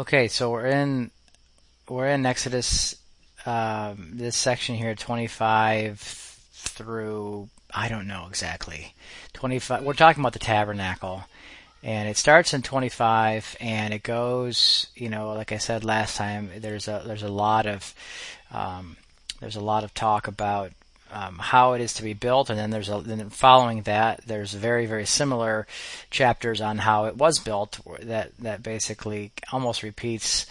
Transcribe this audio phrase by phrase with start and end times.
[0.00, 1.10] Okay, so we're in
[1.86, 2.96] we're in Exodus
[3.44, 8.94] um, this section here, 25 through I don't know exactly
[9.34, 9.84] 25.
[9.84, 11.24] We're talking about the tabernacle,
[11.82, 14.86] and it starts in 25 and it goes.
[14.94, 17.94] You know, like I said last time, there's a there's a lot of
[18.50, 18.96] um,
[19.40, 20.72] there's a lot of talk about
[21.12, 24.52] um, how it is to be built, and then there's a then following that there's
[24.52, 25.66] very very similar
[26.10, 30.46] chapters on how it was built that that basically almost repeats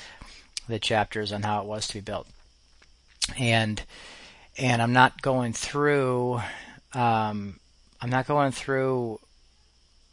[0.68, 2.28] the chapters on how it was to be built,
[3.38, 3.82] and
[4.58, 6.42] and I'm not going through
[6.94, 7.60] um,
[8.02, 9.20] I'm not going through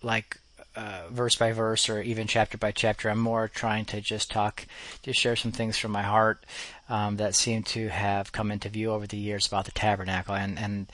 [0.03, 0.39] like
[0.77, 3.09] uh, verse by verse or even chapter by chapter.
[3.09, 4.67] I'm more trying to just talk,
[5.03, 6.45] just share some things from my heart
[6.89, 10.35] um, that seem to have come into view over the years about the tabernacle.
[10.35, 10.87] And and,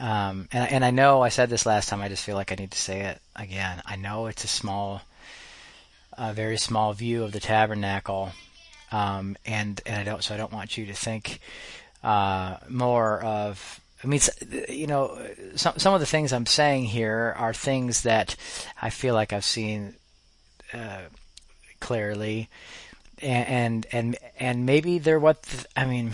[0.00, 2.00] um, and and I know I said this last time.
[2.00, 3.82] I just feel like I need to say it again.
[3.84, 5.02] I know it's a small,
[6.16, 8.32] a very small view of the tabernacle,
[8.92, 10.22] um, and and I don't.
[10.22, 11.40] So I don't want you to think
[12.02, 14.20] uh, more of I mean,
[14.68, 15.18] you know,
[15.56, 18.34] some some of the things I'm saying here are things that
[18.80, 19.94] I feel like I've seen
[20.72, 21.02] uh,
[21.80, 22.48] clearly,
[23.22, 26.12] and and and maybe they're what I mean.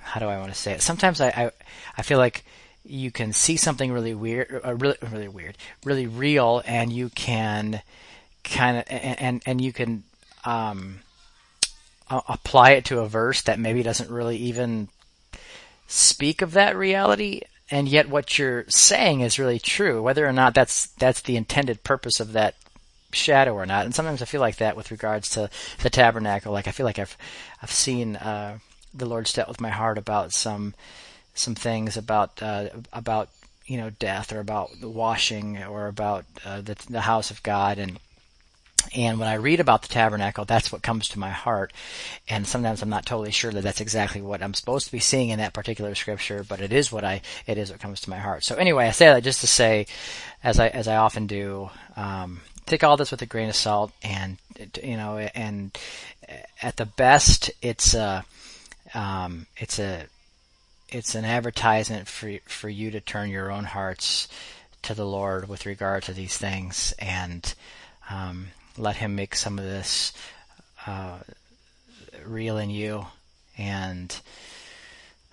[0.00, 0.82] How do I want to say it?
[0.82, 1.50] Sometimes I I,
[1.98, 2.44] I feel like
[2.84, 7.82] you can see something really weird, uh, really really weird, really real, and you can
[8.44, 10.04] kind of and, and and you can
[10.44, 11.00] um,
[12.08, 14.88] apply it to a verse that maybe doesn't really even
[15.88, 17.40] speak of that reality
[17.70, 21.82] and yet what you're saying is really true whether or not that's that's the intended
[21.84, 22.54] purpose of that
[23.16, 25.50] shadow or not and sometimes i feel like that with regards to
[25.82, 27.16] the tabernacle like i feel like i've
[27.62, 28.58] i've seen uh,
[28.94, 30.74] the lord step with my heart about some
[31.34, 33.28] some things about uh, about
[33.66, 37.78] you know death or about the washing or about uh, the the house of god
[37.78, 37.98] and
[38.94, 41.72] and when I read about the tabernacle, that's what comes to my heart.
[42.28, 45.30] And sometimes I'm not totally sure that that's exactly what I'm supposed to be seeing
[45.30, 48.18] in that particular scripture, but it is what I, it is what comes to my
[48.18, 48.44] heart.
[48.44, 49.86] So anyway, I say that just to say,
[50.42, 53.92] as I, as I often do, um, take all this with a grain of salt
[54.02, 54.38] and,
[54.82, 55.76] you know, and
[56.60, 58.24] at the best, it's a,
[58.94, 60.06] um, it's a,
[60.88, 64.28] it's an advertisement for, for you to turn your own hearts
[64.82, 66.92] to the Lord with regard to these things.
[66.98, 67.54] And,
[68.10, 70.12] um, let Him make some of this
[70.86, 71.18] uh,
[72.24, 73.06] real in you.
[73.58, 74.14] And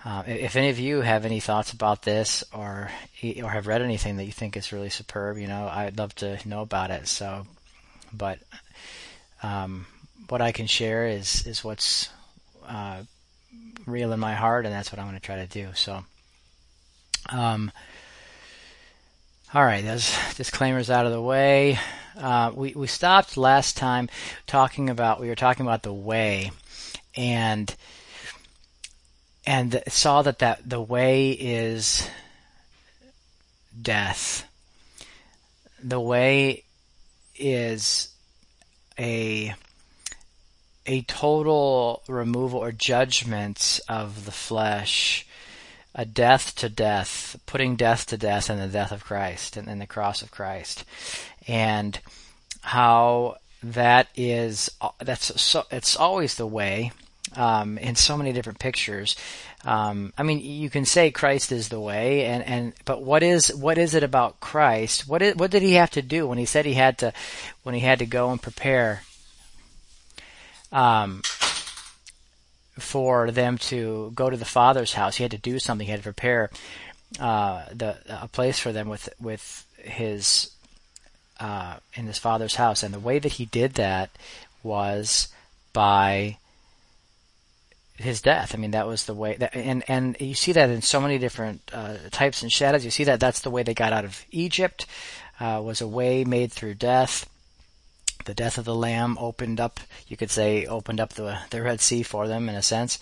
[0.06, 2.92] uh, if any of you have any thoughts about this, or
[3.42, 6.38] or have read anything that you think is really superb, you know, I'd love to
[6.48, 7.08] know about it.
[7.08, 7.48] So,
[8.12, 8.40] but
[9.42, 9.86] um,
[10.30, 12.10] what I can share is is what's
[12.68, 13.04] uh,
[13.86, 15.70] real in my heart, and that's what I'm going to try to do.
[15.74, 16.04] So.
[17.30, 17.72] Um,
[19.54, 21.80] all right, those disclaimers out of the way.
[22.18, 24.10] Uh, we we stopped last time
[24.48, 26.52] talking about we were talking about the way,
[27.16, 27.74] and
[29.46, 32.10] and saw that that the way is
[33.80, 34.46] death.
[35.82, 36.64] The way
[37.36, 38.10] is
[38.98, 39.54] a
[40.86, 45.26] a total removal or judgment of the flesh
[45.96, 49.80] a death to death, putting death to death in the death of Christ and in
[49.80, 50.86] the cross of Christ,
[51.48, 52.00] and
[52.62, 56.92] how that is uh, that's so it's always the way
[57.36, 59.16] um, in so many different pictures.
[59.66, 63.54] Um, I mean, you can say Christ is the way, and, and but what is
[63.54, 65.08] what is it about Christ?
[65.08, 67.14] What is, what did he have to do when he said he had to
[67.64, 69.04] when he had to go and prepare?
[70.72, 71.22] Um,
[72.80, 75.16] for them to go to the father's house.
[75.16, 75.86] He had to do something.
[75.86, 76.50] He had to prepare
[77.20, 80.52] uh, the a place for them with with his
[81.40, 82.84] uh, in his father's house.
[82.84, 84.10] And the way that he did that
[84.64, 85.28] was
[85.74, 86.38] by
[87.98, 88.54] his death.
[88.54, 91.18] I mean, that was the way that, and, and you see that in so many
[91.18, 92.86] different, uh, types and shadows.
[92.86, 94.86] You see that that's the way they got out of Egypt,
[95.40, 97.30] uh, was a way made through death
[98.26, 101.82] the death of the lamb opened up, you could say, opened up the, the Red
[101.82, 103.00] Sea for them in a sense.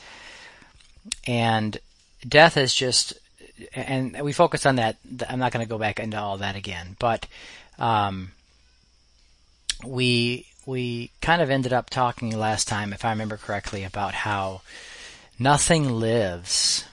[1.27, 1.77] And
[2.27, 3.13] death is just,
[3.73, 4.97] and we focused on that.
[5.27, 7.27] I'm not going to go back into all that again, but,
[7.77, 8.31] um,
[9.85, 14.61] we, we kind of ended up talking last time, if I remember correctly, about how
[15.39, 16.85] nothing lives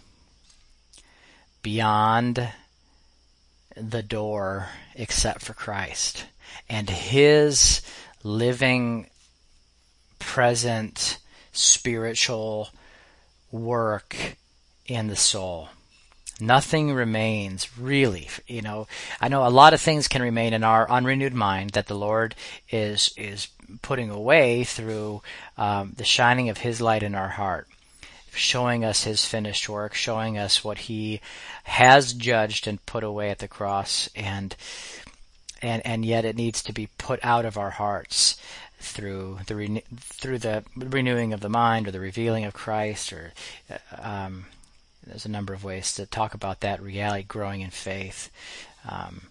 [1.62, 2.48] beyond
[3.76, 6.26] the door except for Christ.
[6.68, 7.82] And His
[8.22, 9.08] living,
[10.18, 11.18] present
[11.52, 12.70] spiritual
[13.50, 14.36] work
[14.86, 15.68] in the soul.
[16.40, 18.28] Nothing remains really.
[18.46, 18.86] You know,
[19.20, 22.34] I know a lot of things can remain in our unrenewed mind that the Lord
[22.70, 23.48] is is
[23.82, 25.22] putting away through
[25.56, 27.66] um, the shining of His light in our heart,
[28.32, 31.20] showing us His finished work, showing us what He
[31.64, 34.54] has judged and put away at the cross, and
[35.60, 38.36] and and yet it needs to be put out of our hearts
[38.80, 43.32] through the through the renewing of the mind or the revealing of Christ or
[43.70, 44.46] uh, um,
[45.08, 48.30] there's a number of ways to talk about that reality growing in faith.
[48.88, 49.22] Um,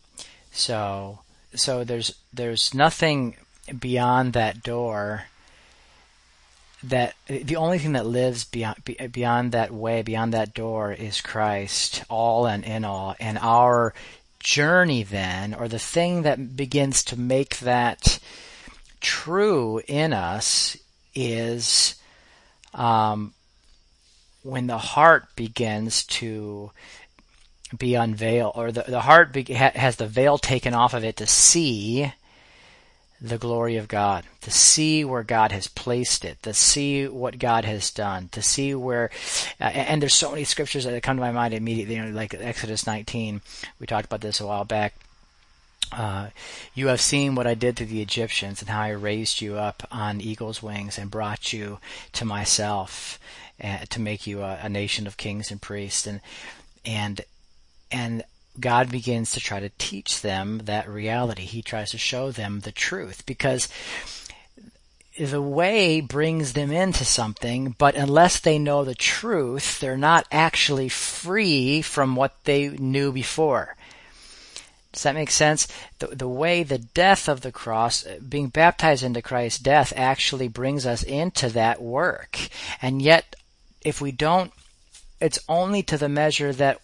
[0.51, 1.19] so
[1.53, 3.37] so there's there's nothing
[3.79, 5.25] beyond that door
[6.83, 8.77] that the only thing that lives beyond
[9.11, 13.93] beyond that way beyond that door is Christ all and in all and our
[14.39, 18.19] journey then or the thing that begins to make that
[19.01, 20.77] true in us
[21.15, 21.95] is
[22.73, 23.33] um,
[24.47, 26.71] when the heart begins to
[27.77, 31.17] be unveiled, or the, the heart be, ha, has the veil taken off of it
[31.17, 32.13] to see
[33.19, 37.65] the glory of God, to see where God has placed it, to see what God
[37.65, 39.09] has done, to see where,
[39.59, 42.33] uh, and there's so many scriptures that come to my mind immediately, you know, like
[42.33, 43.41] Exodus 19.
[43.81, 44.93] We talked about this a while back.
[45.91, 46.29] Uh,
[46.73, 49.85] you have seen what I did to the Egyptians and how I raised you up
[49.91, 51.79] on eagle's wings and brought you
[52.13, 53.19] to myself
[53.63, 56.21] uh, to make you a, a nation of kings and priests and
[56.85, 57.21] and
[57.91, 58.23] and
[58.59, 61.43] God begins to try to teach them that reality.
[61.43, 63.67] He tries to show them the truth because
[65.17, 70.89] the way brings them into something, but unless they know the truth, they're not actually
[70.89, 73.75] free from what they knew before.
[74.91, 75.67] Does that make sense?
[75.99, 80.85] The, the way the death of the cross, being baptized into Christ's death, actually brings
[80.85, 82.37] us into that work.
[82.81, 83.35] And yet,
[83.87, 84.51] if we don't,
[85.21, 86.81] it's only to the measure that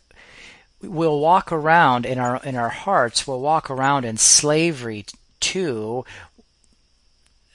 [0.82, 3.28] we'll walk around in our in our hearts.
[3.28, 5.06] We'll walk around in slavery
[5.42, 6.06] to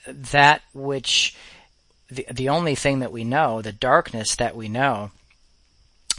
[0.05, 1.35] that which
[2.11, 5.09] the the only thing that we know, the darkness that we know.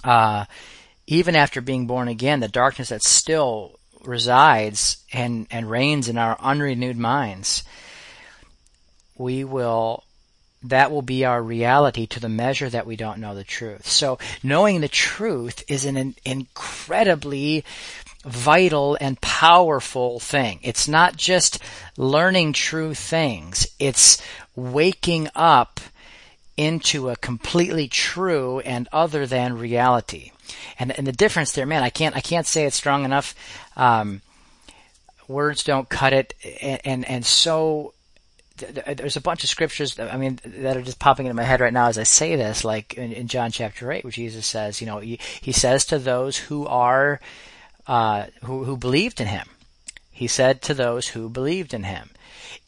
[0.03, 0.47] Uh,
[1.07, 6.37] even after being born again, the darkness that still resides and and reigns in our
[6.41, 7.63] unrenewed minds.
[9.17, 10.03] We will
[10.65, 13.87] that will be our reality to the measure that we don't know the truth.
[13.87, 17.65] So knowing the truth is an incredibly
[18.25, 20.61] vital and powerful thing.
[20.63, 21.59] It's not just
[21.97, 23.67] learning true things.
[23.79, 24.23] It's
[24.55, 25.81] waking up
[26.57, 30.33] into a completely true and other than reality.
[30.79, 33.35] And, and the difference there, man, I can't, I can't say it strong enough.
[33.77, 34.21] Um,
[35.27, 36.35] words don't cut it.
[36.61, 37.95] And, and, and so
[38.97, 41.73] there's a bunch of scriptures I mean that are just popping into my head right
[41.73, 44.87] now as I say this like in, in John chapter 8 where Jesus says you
[44.87, 47.21] know he, he says to those who are
[47.87, 49.49] uh, who who believed in him
[50.11, 52.11] he said to those who believed in him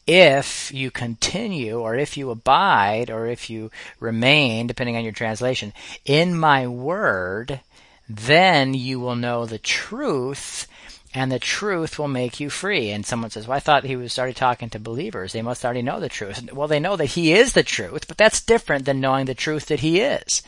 [0.05, 5.71] if you continue or if you abide or if you remain depending on your translation
[6.05, 7.61] in my word
[8.09, 10.67] then you will know the truth
[11.13, 12.89] and the truth will make you free.
[12.89, 15.33] And someone says, well, I thought he was already talking to believers.
[15.33, 16.51] They must already know the truth.
[16.51, 19.67] Well, they know that he is the truth, but that's different than knowing the truth
[19.67, 20.41] that he is.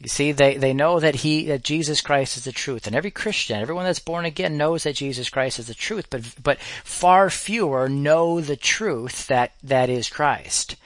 [0.00, 2.86] You see, they, they know that he, that Jesus Christ is the truth.
[2.86, 6.22] And every Christian, everyone that's born again knows that Jesus Christ is the truth, but,
[6.40, 10.76] but far fewer know the truth that, that is Christ.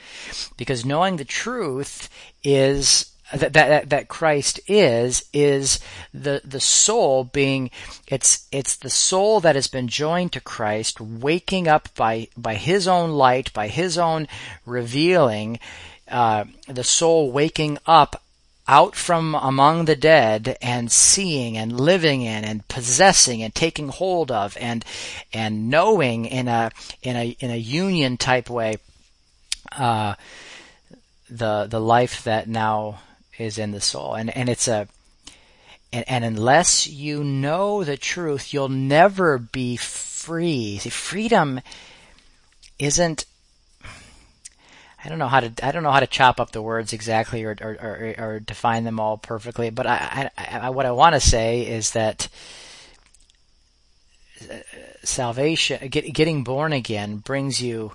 [0.57, 2.09] Because knowing the truth
[2.43, 5.81] is that, that that Christ is is
[6.13, 7.71] the the soul being
[8.07, 12.87] it's it's the soul that has been joined to Christ waking up by by his
[12.87, 14.29] own light by his own
[14.67, 15.59] revealing
[16.09, 18.23] uh, the soul waking up
[18.69, 24.31] out from among the dead and seeing and living in and possessing and taking hold
[24.31, 24.85] of and
[25.33, 26.71] and knowing in a
[27.03, 28.77] in a in a union type way
[29.73, 30.15] uh,
[31.29, 33.01] the the life that now
[33.39, 34.15] is in the soul.
[34.15, 34.89] And, and it's a,
[35.93, 40.79] and, and unless you know the truth, you'll never be free.
[40.79, 41.61] See, freedom
[42.79, 43.27] isn't,
[45.05, 47.43] I don't know how to I don't know how to chop up the words exactly
[47.43, 51.15] or or, or, or define them all perfectly, but I, I, I what I want
[51.15, 52.29] to say is that
[54.49, 54.59] uh,
[55.03, 57.93] salvation, get, getting born again, brings you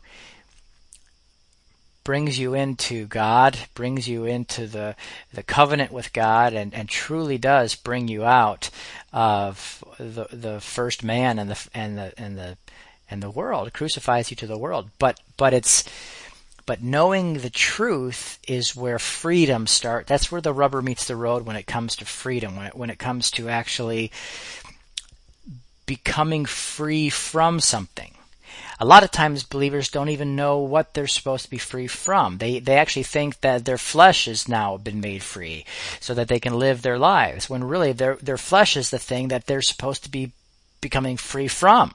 [2.08, 4.96] brings you into God, brings you into the,
[5.34, 8.70] the covenant with God, and, and truly does bring you out
[9.12, 12.58] of the, the first man and the, and the, and the,
[13.12, 14.90] and the world, crucifies you to the world.
[15.00, 15.84] But, but it's,
[16.68, 20.10] But knowing the truth is where freedom starts.
[20.10, 22.90] That's where the rubber meets the road when it comes to freedom, when it, when
[22.90, 24.12] it comes to actually
[25.86, 28.17] becoming free from something.
[28.80, 32.38] A lot of times believers don't even know what they're supposed to be free from.
[32.38, 35.66] They, they actually think that their flesh has now been made free
[36.00, 39.30] so that they can live their lives when really their, their flesh is the thing
[39.30, 40.32] that they're supposed to be
[40.82, 41.94] becoming free from.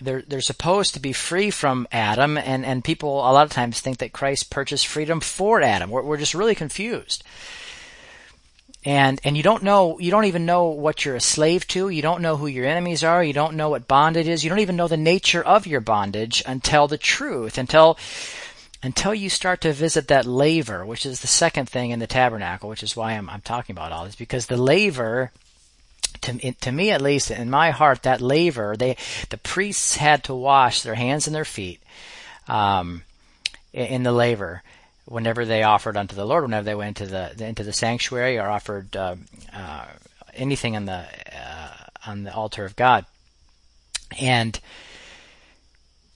[0.00, 3.80] They're, they're supposed to be free from Adam and, and people a lot of times
[3.80, 5.90] think that Christ purchased freedom for Adam.
[5.90, 7.22] We're, we're just really confused
[8.84, 11.88] and and you don't know you don't even know what you're a slave to.
[11.88, 13.22] You don't know who your enemies are.
[13.22, 14.42] You don't know what bondage is.
[14.42, 17.98] You don't even know the nature of your bondage until the truth until
[18.82, 22.70] until you start to visit that laver which is the second thing in the tabernacle
[22.70, 24.16] which is why I'm, I'm talking about all this.
[24.16, 25.30] Because the laver
[26.22, 28.96] to, to me at least in my heart that laver they
[29.28, 31.80] the priests had to wash their hands and their feet
[32.48, 33.02] um,
[33.74, 34.62] in the laver
[35.10, 38.48] whenever they offered unto the Lord, whenever they went into the into the sanctuary or
[38.48, 39.16] offered uh,
[39.52, 39.86] uh,
[40.32, 41.04] anything on the
[41.36, 41.74] uh,
[42.06, 43.04] on the altar of God,
[44.18, 44.58] and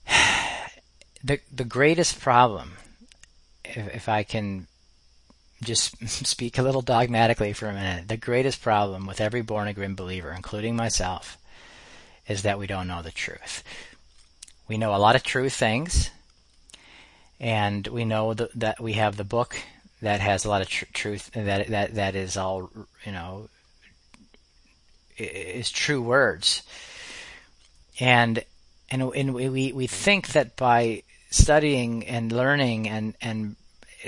[1.23, 2.77] the the greatest problem,
[3.65, 4.67] if, if I can
[5.61, 9.95] just speak a little dogmatically for a minute, the greatest problem with every born again
[9.95, 11.37] believer, including myself,
[12.29, 13.61] is that we don't know the truth.
[14.69, 16.11] We know a lot of true things
[17.39, 19.57] and we know that, that we have the book
[20.01, 22.69] that has a lot of tr- truth that that that is all
[23.05, 23.49] you know
[25.17, 26.63] is true words.
[27.99, 28.43] And
[28.89, 33.55] and and we we think that by studying and learning and and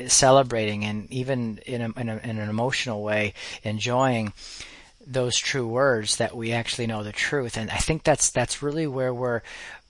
[0.08, 4.32] celebrating and even in, a, in, a, in an emotional way enjoying
[5.06, 7.58] those true words that we actually know the truth.
[7.58, 9.42] And I think that's that's really where we're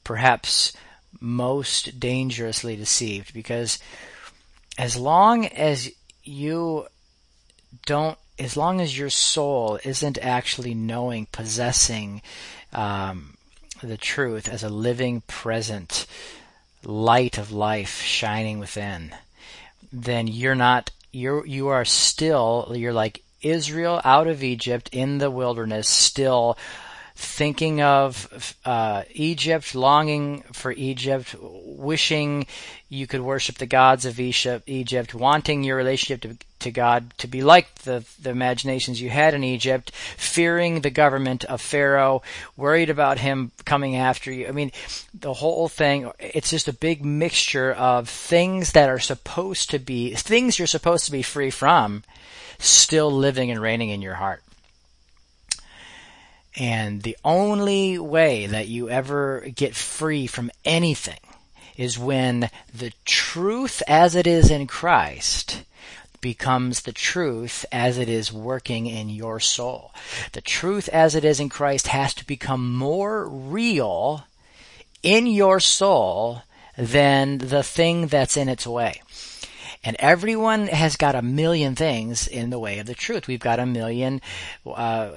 [0.03, 0.74] perhaps
[1.20, 3.80] most dangerously deceived because
[4.78, 5.92] as long as
[6.24, 6.86] you
[7.86, 12.22] don't as long as your soul isn't actually knowing possessing
[12.72, 13.36] um,
[13.82, 16.06] the truth as a living present
[16.84, 19.14] light of life shining within
[19.92, 25.32] then you're not you're you are still you're like Israel out of Egypt in the
[25.32, 26.58] wilderness still
[27.18, 32.46] thinking of uh, Egypt, longing for Egypt, wishing
[32.90, 37.42] you could worship the gods of Egypt, wanting your relationship to, to God to be
[37.42, 42.22] like the, the imaginations you had in Egypt, fearing the government of Pharaoh,
[42.56, 44.48] worried about him coming after you.
[44.48, 44.72] I mean,
[45.14, 50.14] the whole thing, it's just a big mixture of things that are supposed to be,
[50.14, 52.04] things you're supposed to be free from,
[52.60, 54.44] still living and reigning in your heart.
[56.58, 61.20] And the only way that you ever get free from anything
[61.78, 65.64] is when the truth as it is in Christ
[66.20, 69.94] becomes the truth as it is working in your soul.
[70.32, 74.26] The truth as it is in Christ has to become more real
[75.04, 76.42] in your soul
[76.76, 79.02] than the thing that's in its way.
[79.84, 83.28] And everyone has got a million things in the way of the truth.
[83.28, 84.22] We've got a million
[84.66, 85.12] uh,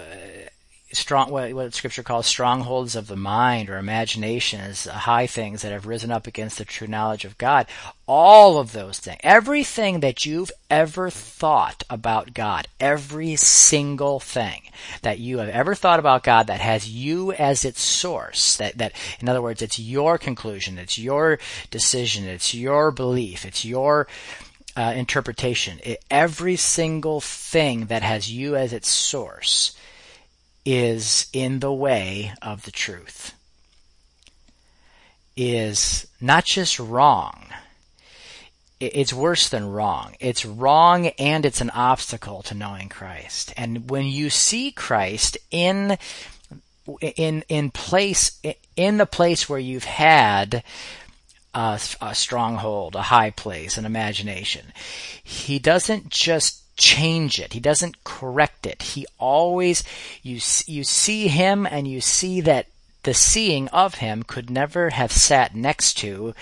[0.92, 5.86] strong what, what scripture calls strongholds of the mind or imaginations high things that have
[5.86, 7.66] risen up against the true knowledge of God.
[8.06, 9.20] All of those things.
[9.22, 12.66] Everything that you've ever thought about God.
[12.80, 14.62] Every single thing
[15.02, 18.56] that you have ever thought about God that has you as its source.
[18.56, 20.78] That that in other words it's your conclusion.
[20.78, 21.38] It's your
[21.70, 22.24] decision.
[22.24, 23.44] It's your belief.
[23.44, 24.08] It's your
[24.76, 25.78] uh, interpretation.
[25.84, 29.76] It, every single thing that has you as its source
[30.64, 33.34] is in the way of the truth,
[35.36, 37.46] is not just wrong,
[38.80, 40.16] it's worse than wrong.
[40.20, 43.52] It's wrong and it's an obstacle to knowing Christ.
[43.56, 45.98] And when you see Christ in
[47.00, 48.40] in in place
[48.76, 50.64] in the place where you've had
[51.52, 54.72] a, a stronghold, a high place, an imagination,
[55.22, 57.52] he doesn't just change it.
[57.52, 58.82] He doesn't correct it.
[58.82, 59.84] He always,
[60.22, 62.66] you, you see him and you see that
[63.02, 66.34] the seeing of him could never have sat next to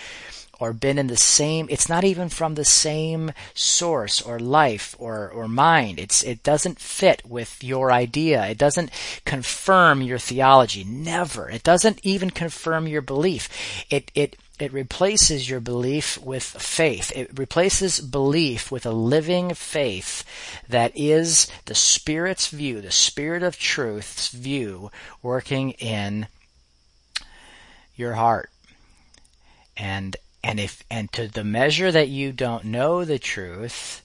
[0.61, 5.29] or been in the same it's not even from the same source or life or
[5.31, 6.01] or mind.
[6.01, 8.45] It's it doesn't fit with your idea.
[8.47, 8.91] It doesn't
[9.25, 10.83] confirm your theology.
[10.85, 11.49] Never.
[11.49, 13.49] It doesn't even confirm your belief.
[13.89, 17.13] It it it replaces your belief with faith.
[17.15, 20.25] It replaces belief with a living faith
[20.69, 24.91] that is the Spirit's view, the Spirit of truth's view
[25.23, 26.27] working in
[27.95, 28.51] your heart.
[29.77, 34.03] And and if and to the measure that you don't know the truth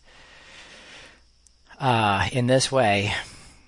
[1.80, 3.14] uh, in this way,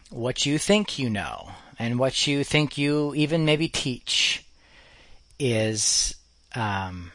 [0.09, 1.49] what you think you know
[1.79, 4.45] and what you think you even maybe teach
[5.39, 6.15] is
[6.55, 7.11] um,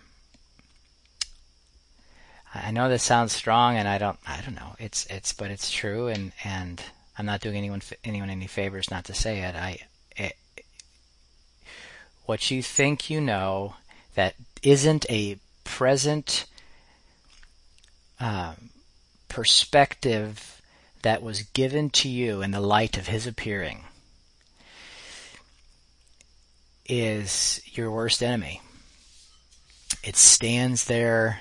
[2.54, 5.70] I know this sounds strong and I don't I don't know it's it's but it's
[5.70, 6.82] true and and
[7.16, 9.78] I'm not doing anyone anyone any favors not to say it I
[10.16, 10.36] it,
[12.26, 13.74] what you think you know
[14.14, 16.46] that isn't a present
[18.18, 18.54] uh,
[19.28, 20.60] perspective
[21.02, 23.84] that was given to you in the light of His appearing
[26.86, 28.60] is your worst enemy.
[30.02, 31.40] It stands there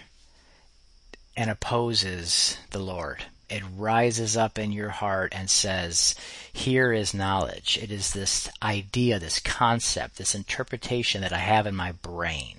[1.35, 3.23] and opposes the Lord.
[3.49, 6.13] It rises up in your heart and says,
[6.51, 7.79] here is knowledge.
[7.81, 12.57] It is this idea, this concept, this interpretation that I have in my brain.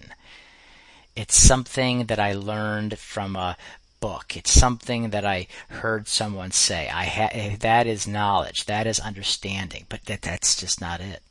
[1.15, 3.57] It's something that I learned from a
[4.01, 4.37] book.
[4.37, 6.89] It's something that I heard someone say.
[6.89, 8.65] I ha- that is knowledge.
[8.65, 9.85] That is understanding.
[9.89, 11.23] But that that's just not it.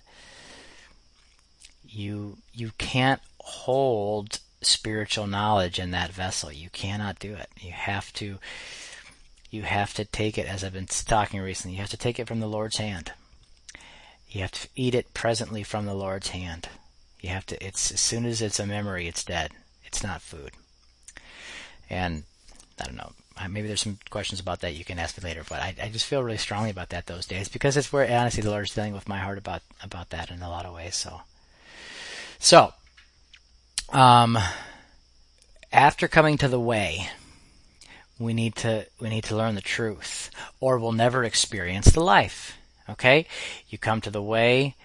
[1.88, 6.52] You you can't hold spiritual knowledge in that vessel.
[6.52, 7.50] You cannot do it.
[7.60, 8.38] You have to
[9.52, 11.76] you have to take it as I've been talking recently.
[11.76, 13.14] You have to take it from the Lord's hand.
[14.30, 16.70] You have to eat it presently from the Lord's hand.
[17.20, 19.52] You have to it's as soon as it's a memory, it's dead.
[19.84, 20.52] It's not food.
[21.90, 22.24] And
[22.80, 23.14] I don't know.
[23.50, 26.06] Maybe there's some questions about that you can ask me later, but I, I just
[26.06, 29.08] feel really strongly about that those days because it's where honestly the Lord's dealing with
[29.08, 30.96] my heart about about that in a lot of ways.
[30.96, 31.22] So,
[32.38, 32.74] so,
[33.92, 34.38] um,
[35.72, 37.10] after coming to the way,
[38.20, 40.30] we need to we need to learn the truth,
[40.60, 42.58] or we'll never experience the life.
[42.90, 43.28] Okay,
[43.70, 44.76] you come to the way,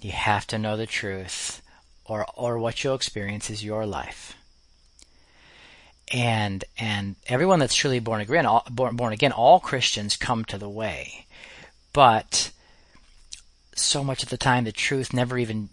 [0.00, 1.62] you have to know the truth,
[2.04, 4.36] or or what you'll experience is your life.
[6.12, 10.58] And and everyone that's truly born again, all, born, born again, all Christians come to
[10.58, 11.26] the way,
[11.92, 12.50] but
[13.74, 15.70] so much of the time the truth never even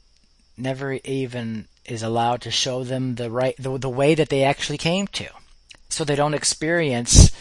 [0.57, 4.77] never even is allowed to show them the right the, the way that they actually
[4.77, 5.27] came to
[5.89, 7.31] so they don't experience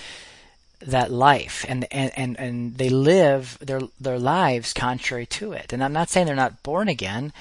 [0.81, 5.83] that life and, and, and, and they live their their lives contrary to it and
[5.83, 7.33] I'm not saying they're not born again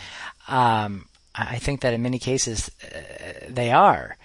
[0.47, 1.05] um,
[1.37, 2.99] I think that in many cases uh,
[3.49, 4.17] they are.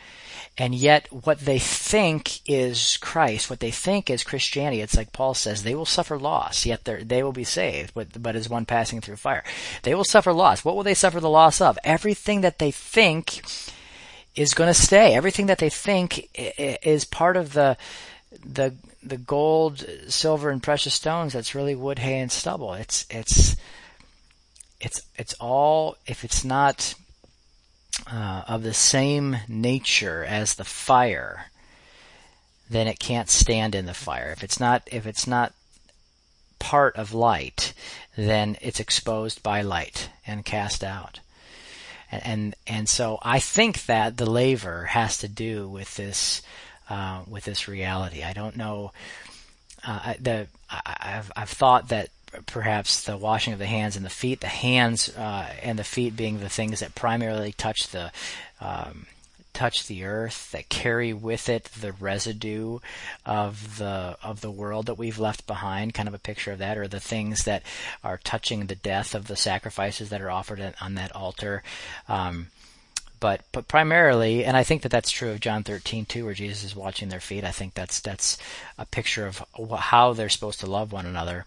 [0.61, 5.33] And yet what they think is Christ, what they think is Christianity, it's like Paul
[5.33, 9.01] says, they will suffer loss, yet they will be saved, but, but as one passing
[9.01, 9.43] through fire.
[9.85, 10.63] They will suffer loss.
[10.63, 11.79] What will they suffer the loss of?
[11.83, 13.41] Everything that they think
[14.37, 15.15] is going to stay.
[15.15, 17.79] Everything that they think is part of the,
[18.45, 22.75] the, the gold, silver, and precious stones that's really wood, hay, and stubble.
[22.75, 23.57] It's, it's,
[24.79, 26.95] it's it's all if it's not
[28.07, 31.47] uh, of the same nature as the fire,
[32.69, 34.31] then it can't stand in the fire.
[34.31, 35.53] If it's not if it's not
[36.59, 37.73] part of light,
[38.17, 41.21] then it's exposed by light and cast out.
[42.13, 46.43] And and, and so I think that the laver has to do with this
[46.89, 48.23] uh, with this reality.
[48.23, 48.93] I don't know.
[49.85, 52.11] Uh, the I, I've I've thought that
[52.47, 56.17] perhaps the washing of the hands and the feet, the hands uh, and the feet
[56.17, 58.13] being the things that primarily touch the
[58.61, 59.07] um,
[59.53, 62.79] touch the earth, that carry with it the residue
[63.27, 66.79] of the of the world that we've left behind, kind of a picture of that,
[66.79, 67.63] or the things that
[68.05, 71.63] are touching the death of the sacrifices that are offered on that altar.
[72.09, 72.49] Um,
[73.19, 76.65] but but primarily, and I think that that's true of John 13 too, where Jesus
[76.65, 77.45] is watching their feet.
[77.45, 78.39] I think that's that's
[78.79, 79.45] a picture of
[79.79, 81.45] how they're supposed to love one another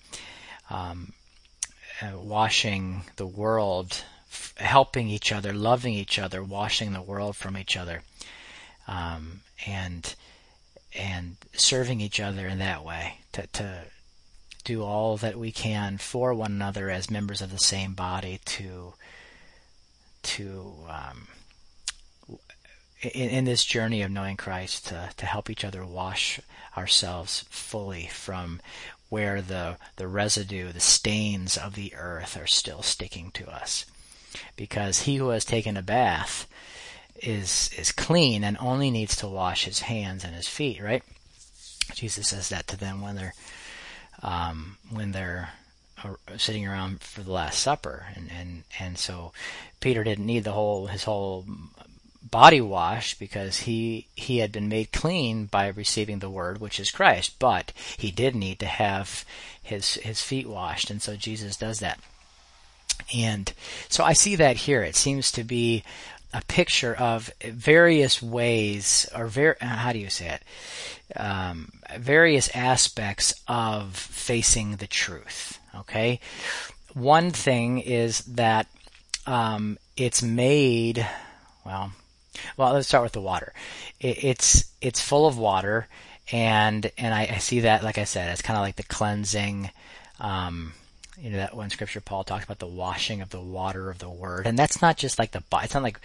[0.74, 1.14] um,
[2.02, 7.56] uh, washing the world, f- helping each other, loving each other, washing the world from
[7.56, 8.02] each other,
[8.88, 10.16] um, and
[10.96, 13.82] and serving each other in that way to, to
[14.64, 18.94] do all that we can for one another as members of the same body to
[20.22, 21.28] to um,
[23.02, 26.40] in, in, this journey of knowing Christ to, to help each other wash
[26.78, 28.62] ourselves fully from
[29.14, 33.86] where the, the residue, the stains of the earth are still sticking to us.
[34.56, 36.48] Because he who has taken a bath
[37.22, 41.04] is, is clean and only needs to wash his hands and his feet, right?
[41.94, 43.36] Jesus says that to them when they're,
[44.24, 45.50] um, when they're
[46.38, 49.32] sitting around for the Last Supper, and and and so
[49.80, 51.46] Peter didn't need the whole his whole
[52.30, 56.92] body wash because he he had been made clean by receiving the word which is
[56.92, 59.26] Christ but he did need to have
[59.62, 62.00] his his feet washed and so Jesus does that
[63.14, 63.52] and
[63.90, 65.84] so I see that here it seems to be
[66.34, 71.20] a picture of various ways, or ver- how do you say it?
[71.20, 75.60] Um, various aspects of facing the truth.
[75.76, 76.20] Okay,
[76.94, 78.68] one thing is that
[79.28, 81.08] um, it's made.
[81.66, 81.92] Well,
[82.58, 83.54] well, let's start with the water.
[84.00, 85.88] It, it's it's full of water,
[86.32, 89.70] and and I, I see that, like I said, it's kind of like the cleansing.
[90.20, 90.74] Um,
[91.20, 94.10] you know that one scripture Paul talks about the washing of the water of the
[94.10, 96.00] word, and that's not just like the it's not like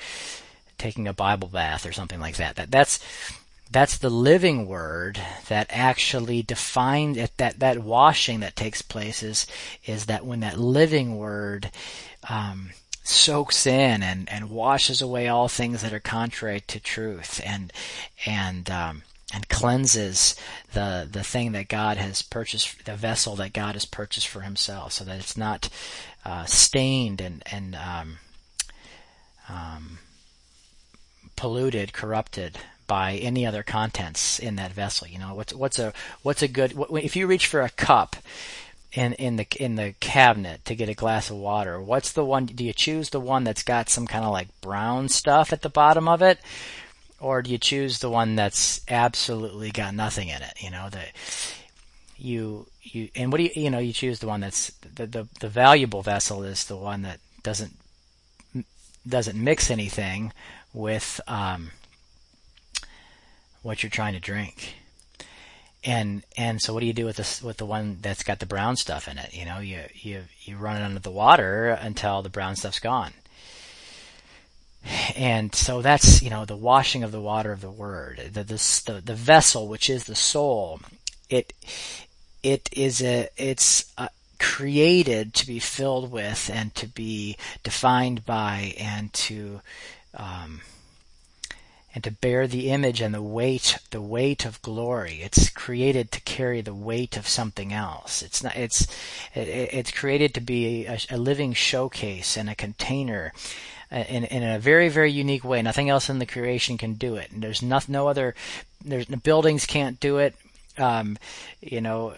[0.76, 2.56] taking a Bible bath or something like that.
[2.56, 3.00] That that's
[3.70, 9.46] that's the living word that actually defines it, that that washing that takes place is
[9.84, 11.70] is that when that living word
[12.28, 12.70] um,
[13.08, 17.72] soaks in and and washes away all things that are contrary to truth and
[18.26, 20.34] and um, and cleanses
[20.72, 24.92] the the thing that God has purchased, the vessel that God has purchased for Himself,
[24.92, 25.68] so that it's not
[26.24, 28.18] uh, stained and and um,
[29.48, 29.98] um,
[31.36, 35.06] polluted, corrupted by any other contents in that vessel.
[35.06, 35.92] You know, what's what's a
[36.22, 38.16] what's a good if you reach for a cup
[38.92, 42.46] in in the in the cabinet to get a glass of water, what's the one?
[42.46, 45.68] Do you choose the one that's got some kind of like brown stuff at the
[45.68, 46.38] bottom of it?
[47.20, 50.54] Or do you choose the one that's absolutely got nothing in it?
[50.60, 51.08] You know, that
[52.16, 55.28] you you and what do you you know you choose the one that's the, the
[55.40, 57.72] the valuable vessel is the one that doesn't
[59.06, 60.32] doesn't mix anything
[60.72, 61.70] with um,
[63.62, 64.74] what you're trying to drink.
[65.84, 68.46] And and so what do you do with this with the one that's got the
[68.46, 69.34] brown stuff in it?
[69.34, 73.12] You know, you you you run it under the water until the brown stuff's gone.
[75.16, 78.82] And so that's you know the washing of the water of the word, the the
[78.86, 80.80] the, the vessel which is the soul.
[81.30, 81.52] It
[82.42, 88.74] it is a it's a, created to be filled with and to be defined by
[88.78, 89.60] and to
[90.14, 90.60] um,
[91.98, 95.18] and to bear the image and the weight the weight of glory.
[95.20, 98.22] It's created to carry the weight of something else.
[98.22, 98.82] It's not it's
[99.34, 103.32] it, it's created to be a, a, living showcase and a container
[103.90, 105.60] uh, in, in a very very unique way.
[105.60, 107.32] Nothing else in the creation can do it.
[107.32, 108.36] And there's no, no other
[108.84, 110.36] there's buildings can't do it.
[110.78, 111.18] Um,
[111.60, 112.14] you know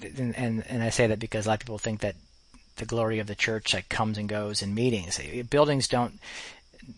[0.00, 2.16] and, and and I say that because a lot of people think that
[2.76, 5.20] the glory of the church like comes and goes in meetings.
[5.50, 6.18] Buildings don't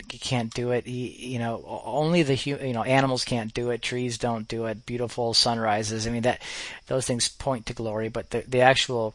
[0.09, 0.87] can't do it.
[0.87, 3.83] you know, only the you know animals can't do it.
[3.83, 4.87] Trees don't do it.
[4.87, 6.07] Beautiful sunrises.
[6.07, 6.43] I mean that
[6.87, 9.15] those things point to glory, but the the actual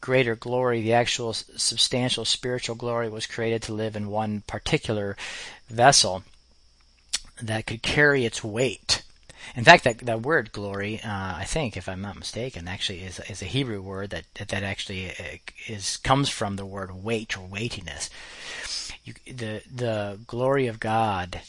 [0.00, 5.16] greater glory, the actual substantial spiritual glory, was created to live in one particular
[5.68, 6.22] vessel
[7.40, 9.02] that could carry its weight.
[9.56, 13.20] In fact, that that word glory, uh, I think, if I'm not mistaken, actually is
[13.28, 17.46] is a Hebrew word that that actually uh, is comes from the word weight or
[17.46, 18.10] weightiness
[19.04, 21.40] you, the the glory of God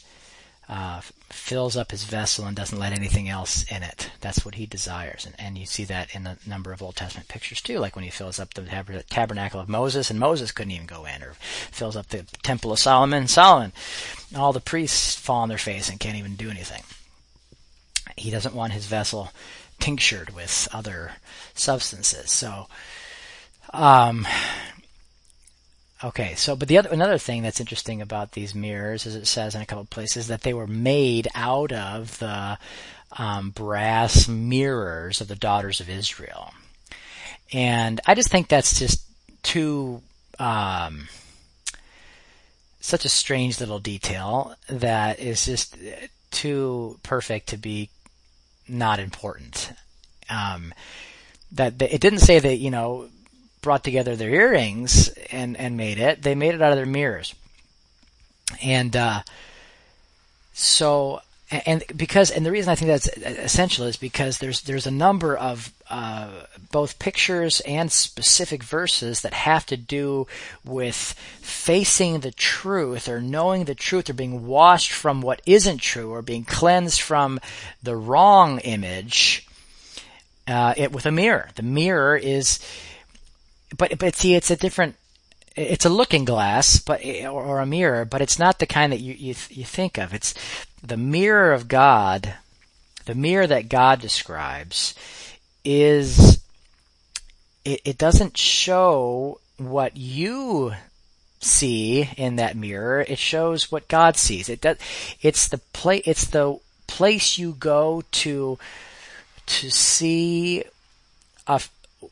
[0.68, 4.10] uh, fills up his vessel and doesn't let anything else in it.
[4.20, 7.28] That's what he desires, and, and you see that in a number of Old Testament
[7.28, 10.86] pictures too, like when he fills up the tabernacle of Moses, and Moses couldn't even
[10.86, 11.34] go in, or
[11.70, 13.72] fills up the temple of Solomon, Solomon,
[14.36, 16.82] all the priests fall on their face and can't even do anything.
[18.16, 19.30] He doesn't want his vessel
[19.78, 21.12] tinctured with other
[21.54, 22.30] substances.
[22.30, 22.66] So,
[23.72, 24.26] um,
[26.04, 29.54] Okay, so but the other another thing that's interesting about these mirrors, as it says
[29.54, 32.58] in a couple places, that they were made out of the
[33.16, 36.52] um, brass mirrors of the daughters of Israel,
[37.50, 39.06] and I just think that's just
[39.42, 40.02] too
[40.38, 41.08] um,
[42.80, 45.78] such a strange little detail that is just
[46.30, 47.88] too perfect to be
[48.68, 49.72] not important.
[50.28, 50.74] Um,
[51.52, 53.08] that it didn't say that you know
[53.66, 56.22] brought together their earrings and and made it.
[56.22, 57.34] They made it out of their mirrors,
[58.62, 59.22] and uh,
[60.52, 64.92] so and because and the reason I think that's essential is because there's there's a
[64.92, 66.28] number of uh,
[66.70, 70.28] both pictures and specific verses that have to do
[70.64, 76.12] with facing the truth or knowing the truth or being washed from what isn't true
[76.12, 77.40] or being cleansed from
[77.82, 79.44] the wrong image
[80.46, 81.48] uh, it, with a mirror.
[81.56, 82.60] The mirror is
[83.76, 84.96] but but see, it's a different.
[85.54, 89.14] It's a looking glass, but or, a mirror, but it's not the kind that you
[89.14, 90.12] you you think of.
[90.12, 90.34] It's
[90.82, 92.34] the mirror of God.
[93.06, 94.94] The mirror that God describes
[95.64, 96.40] is
[97.64, 100.72] it, it doesn't show what you
[101.40, 103.00] see in that mirror.
[103.00, 104.48] It shows what God sees.
[104.48, 104.78] It does.
[105.22, 105.98] It's the play.
[105.98, 108.58] It's the place you go to
[109.46, 110.64] to see
[111.46, 111.60] a,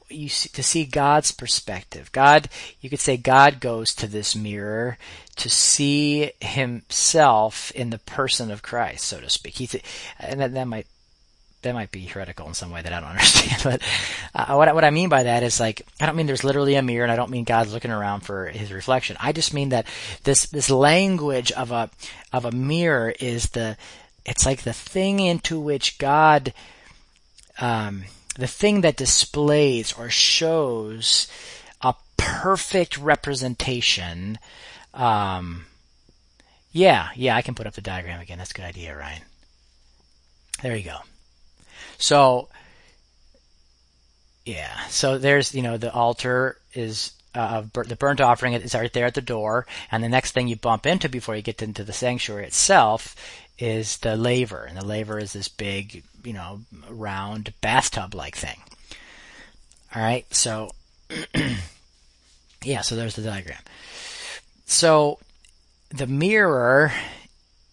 [0.08, 2.10] you see, to see God's perspective.
[2.12, 2.48] God,
[2.80, 4.98] you could say God goes to this mirror
[5.36, 9.54] to see himself in the person of Christ, so to speak.
[9.56, 9.76] He's,
[10.18, 10.86] and that, that might
[11.62, 13.62] that might be heretical in some way that I don't understand.
[13.64, 13.82] But
[14.34, 16.82] uh, what what I mean by that is like I don't mean there's literally a
[16.82, 19.16] mirror, and I don't mean God's looking around for His reflection.
[19.20, 19.86] I just mean that
[20.22, 21.90] this this language of a
[22.32, 23.76] of a mirror is the
[24.24, 26.54] it's like the thing into which God
[27.58, 31.28] um, the thing that displays or shows
[31.80, 34.38] a perfect representation.
[34.92, 35.66] Um,
[36.72, 38.38] yeah, yeah, I can put up the diagram again.
[38.38, 39.22] That's a good idea, Ryan.
[40.62, 40.98] There you go.
[41.98, 42.48] So,
[44.44, 49.06] yeah, so there's, you know, the altar is uh, the burnt offering is right there
[49.06, 51.92] at the door, and the next thing you bump into before you get into the
[51.92, 53.16] sanctuary itself
[53.58, 58.60] is the laver, and the laver is this big, you know, round bathtub-like thing.
[59.94, 60.70] All right, so
[62.64, 63.60] yeah, so there's the diagram.
[64.66, 65.18] So
[65.90, 66.92] the mirror,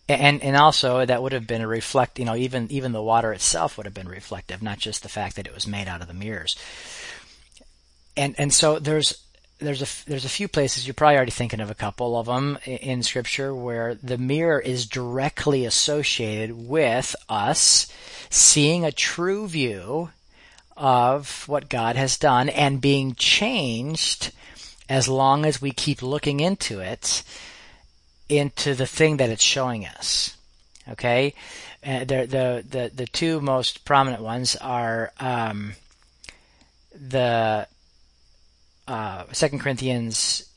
[0.07, 3.33] and and also that would have been a reflect, you know, even even the water
[3.33, 6.07] itself would have been reflective, not just the fact that it was made out of
[6.07, 6.55] the mirrors.
[8.15, 9.17] And and so there's
[9.61, 12.57] there's a there's a few places you're probably already thinking of a couple of them
[12.65, 17.87] in scripture where the mirror is directly associated with us
[18.29, 20.09] seeing a true view
[20.75, 24.31] of what God has done and being changed
[24.89, 27.23] as long as we keep looking into it
[28.27, 30.35] into the thing that it's showing us
[30.89, 31.33] okay?
[31.85, 35.73] Uh, the, the the the two most prominent ones are um,
[36.93, 37.67] the
[38.87, 40.49] uh, Second Corinthians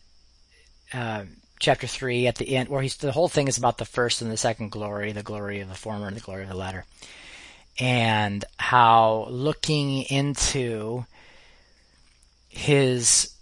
[0.92, 1.24] uh,
[1.58, 4.30] chapter three at the end, where he's the whole thing is about the first and
[4.30, 6.84] the second glory, the glory of the former and the glory of the latter,
[7.78, 11.04] and how looking into
[12.48, 13.34] his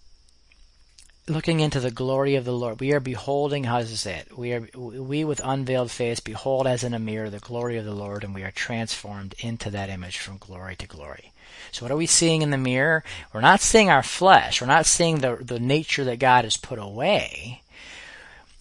[1.28, 2.80] looking into the glory of the Lord.
[2.80, 4.36] We are beholding, how does it say it?
[4.36, 7.94] We are, we with unveiled face behold as in a mirror the glory of the
[7.94, 11.31] Lord and we are transformed into that image from glory to glory.
[11.70, 13.04] So what are we seeing in the mirror?
[13.32, 14.60] We're not seeing our flesh.
[14.60, 17.62] We're not seeing the, the nature that God has put away.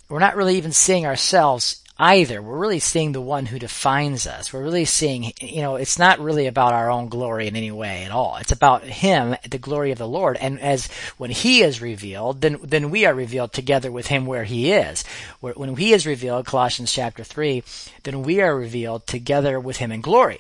[0.10, 2.42] We're not really even seeing ourselves either.
[2.42, 4.52] We're really seeing the one who defines us.
[4.52, 8.04] We're really seeing, you know, it's not really about our own glory in any way
[8.04, 8.38] at all.
[8.38, 10.36] It's about Him, the glory of the Lord.
[10.38, 10.88] And as
[11.18, 15.04] when He is revealed, then, then we are revealed together with Him where He is.
[15.40, 17.64] When He is revealed, Colossians chapter 3,
[18.04, 20.40] then we are revealed together with Him in glory.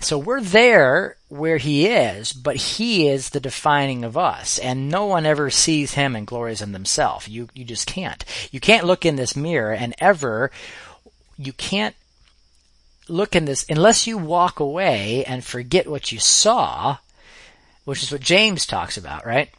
[0.00, 4.58] So we're there where he is, but he is the defining of us.
[4.58, 7.28] And no one ever sees him and glories in themselves.
[7.28, 8.24] You, you just can't.
[8.50, 10.50] You can't look in this mirror and ever,
[11.36, 11.94] you can't
[13.08, 16.96] look in this, unless you walk away and forget what you saw,
[17.84, 19.50] which is what James talks about, right?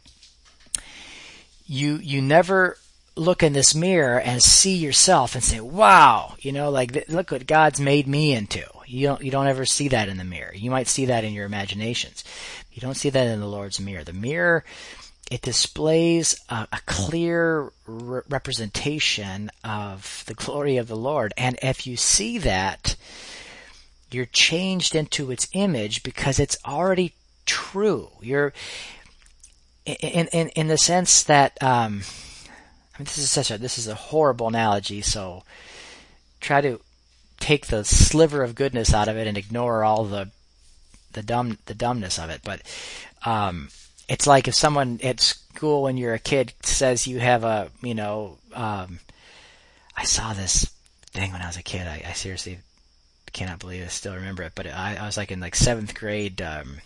[1.66, 2.78] You, you never
[3.14, 7.46] look in this mirror and see yourself and say, wow, you know, like, look what
[7.46, 8.64] God's made me into.
[8.92, 10.52] You don't, you don't ever see that in the mirror.
[10.54, 12.24] You might see that in your imaginations.
[12.72, 14.04] You don't see that in the Lord's mirror.
[14.04, 14.64] The mirror,
[15.30, 21.32] it displays a, a clear re- representation of the glory of the Lord.
[21.38, 22.96] And if you see that,
[24.10, 27.14] you're changed into its image because it's already
[27.46, 28.10] true.
[28.20, 28.52] You're,
[29.86, 32.02] in, in, in the sense that, um,
[32.94, 35.00] I mean, this is such a this is a horrible analogy.
[35.00, 35.44] So
[36.40, 36.78] try to
[37.42, 40.30] take the sliver of goodness out of it and ignore all the
[41.12, 42.40] the dumb the dumbness of it.
[42.44, 42.62] But
[43.26, 43.68] um,
[44.08, 47.94] it's like if someone at school when you're a kid says you have a you
[47.94, 49.00] know um,
[49.96, 50.64] I saw this
[51.12, 51.86] thing when I was a kid.
[51.86, 52.60] I, I seriously
[53.32, 54.52] cannot believe I still remember it.
[54.54, 56.40] But I, I was like in like seventh grade.
[56.40, 56.78] Um,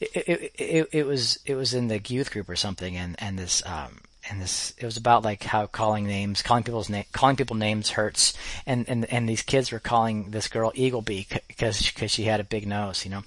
[0.00, 3.38] it, it, it, it was it was in the youth group or something, and and
[3.38, 7.36] this um, and this it was about like how calling names, calling people's name, calling
[7.36, 8.34] people names hurts,
[8.66, 12.40] and and and these kids were calling this girl Eagle Beak because because she had
[12.40, 13.22] a big nose, you know.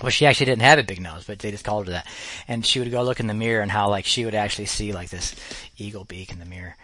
[0.00, 2.06] Well, she actually didn't have a big nose, but they just called her that.
[2.48, 4.92] And she would go look in the mirror, and how like she would actually see
[4.92, 5.34] like this
[5.76, 6.76] eagle beak in the mirror,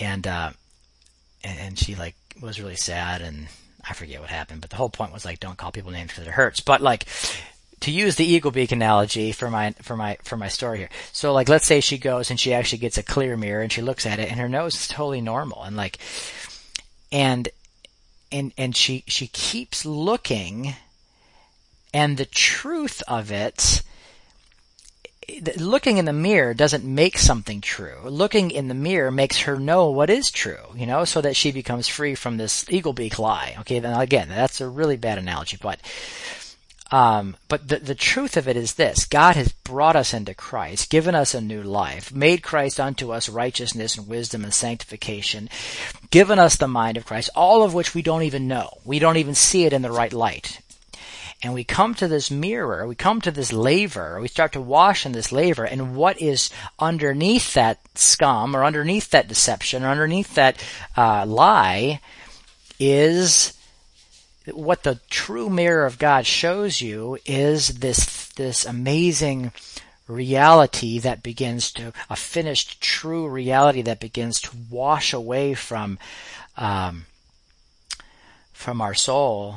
[0.00, 0.50] and uh,
[1.44, 3.48] and, and she like was really sad, and
[3.88, 6.26] I forget what happened, but the whole point was like don't call people names because
[6.26, 6.60] it hurts.
[6.60, 7.06] But like
[7.82, 10.90] to use the eagle beak analogy for my for my for my story here.
[11.12, 13.82] So like let's say she goes and she actually gets a clear mirror and she
[13.82, 15.98] looks at it and her nose is totally normal and like
[17.10, 17.48] and
[18.30, 20.74] and and she she keeps looking
[21.92, 23.82] and the truth of it
[25.56, 27.98] looking in the mirror doesn't make something true.
[28.04, 31.52] Looking in the mirror makes her know what is true, you know, so that she
[31.52, 33.56] becomes free from this eagle beak lie.
[33.60, 35.80] Okay, then again, that's a really bad analogy, but
[36.92, 40.90] Um, but the, the truth of it is this God has brought us into Christ,
[40.90, 45.48] given us a new life, made Christ unto us righteousness and wisdom and sanctification,
[46.10, 48.76] given us the mind of Christ, all of which we don't even know.
[48.84, 50.60] We don't even see it in the right light.
[51.42, 55.04] And we come to this mirror, we come to this laver, we start to wash
[55.06, 60.34] in this laver, and what is underneath that scum, or underneath that deception, or underneath
[60.34, 60.62] that
[60.96, 62.00] uh, lie,
[62.78, 63.54] is
[64.46, 69.52] what the true mirror of God shows you is this this amazing
[70.08, 75.98] reality that begins to a finished true reality that begins to wash away from
[76.56, 77.06] um,
[78.52, 79.56] from our soul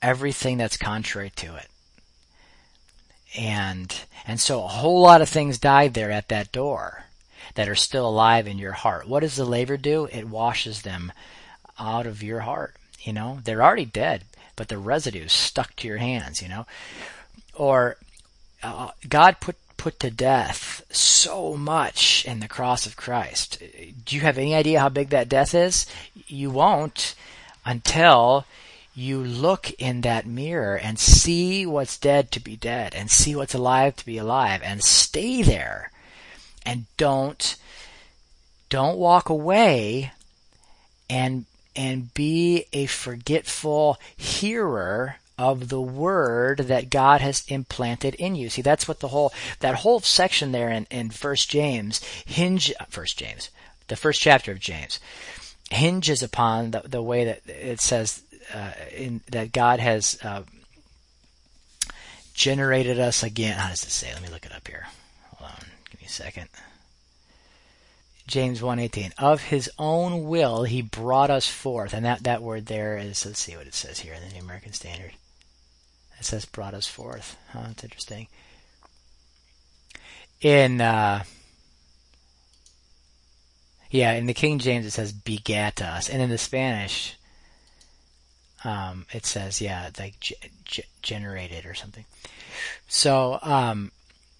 [0.00, 1.66] everything that's contrary to it.
[3.36, 3.94] And
[4.26, 7.04] and so a whole lot of things died there at that door
[7.54, 9.08] that are still alive in your heart.
[9.08, 10.08] What does the laver do?
[10.12, 11.12] It washes them
[11.78, 14.24] out of your heart you know, they're already dead,
[14.56, 16.42] but the residue stuck to your hands.
[16.42, 16.66] You know,
[17.54, 17.96] or
[18.62, 23.62] uh, God put put to death so much in the cross of Christ.
[24.04, 25.86] Do you have any idea how big that death is?
[26.26, 27.14] You won't
[27.64, 28.44] until
[28.94, 33.54] you look in that mirror and see what's dead to be dead and see what's
[33.54, 35.92] alive to be alive and stay there
[36.66, 37.56] and don't
[38.68, 40.10] don't walk away
[41.08, 41.44] and
[41.76, 48.50] and be a forgetful hearer of the word that God has implanted in you.
[48.50, 53.18] See, that's what the whole, that whole section there in, in first James hinge, first
[53.18, 53.50] James,
[53.86, 54.98] the first chapter of James
[55.70, 60.42] hinges upon the, the way that it says, uh, in, that God has, uh,
[62.38, 63.58] generated us again.
[63.58, 64.12] How does it say?
[64.12, 64.86] Let me look it up here.
[65.36, 65.64] Hold on.
[65.90, 66.48] Give me a second.
[68.28, 71.94] James 1:18 of his own will he brought us forth.
[71.94, 74.42] And that that word there is let's see what it says here in the New
[74.42, 75.12] American Standard.
[76.20, 77.36] It says brought us forth.
[77.52, 78.28] Huh that's interesting.
[80.42, 81.24] In uh,
[83.90, 86.10] yeah in the King James it says begat us.
[86.10, 87.16] And in the Spanish
[88.62, 90.36] um, it says yeah like g-
[90.66, 92.04] g- generated or something.
[92.88, 93.90] So um,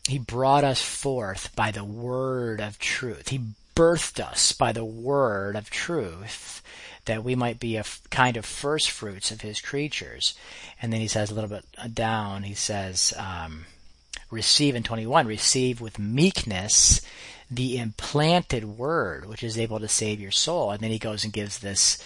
[0.07, 3.29] he brought us forth by the word of truth.
[3.29, 3.41] He
[3.79, 6.61] birthed us by the word of truth
[7.05, 10.37] that we might be a f- kind of first fruits of his creatures.
[10.83, 13.67] And then he says a little bit down, he says, um,
[14.33, 17.01] receive in 21, receive with meekness
[17.49, 20.73] the implanted word, which is able to save your soul.
[20.73, 22.03] And then he goes and gives this,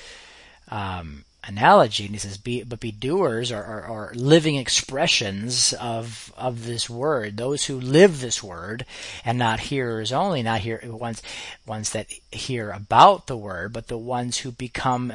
[0.68, 6.33] um, analogy and he says be but be doers or, or, or, living expressions of
[6.37, 8.87] of this word those who live this word
[9.24, 11.20] and not hearers only not hear ones
[11.66, 15.12] ones that hear about the word but the ones who become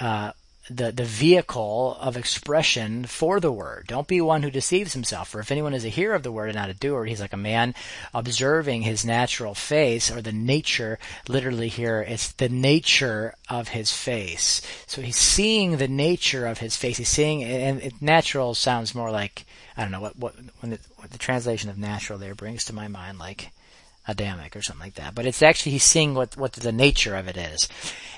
[0.00, 0.32] uh,
[0.68, 3.86] the, the vehicle of expression for the word.
[3.88, 5.28] Don't be one who deceives himself.
[5.28, 7.32] For if anyone is a hearer of the word and not a doer, he's like
[7.32, 7.74] a man
[8.12, 14.60] observing his natural face or the nature, literally here, it's the nature of his face.
[14.86, 16.98] So he's seeing the nature of his face.
[16.98, 19.44] He's seeing, and natural sounds more like,
[19.76, 22.74] I don't know what, what, when the, what the translation of natural there brings to
[22.74, 23.50] my mind, like,
[24.08, 25.14] Adamic or something like that.
[25.14, 27.68] But it's actually he's seeing what what the nature of it is,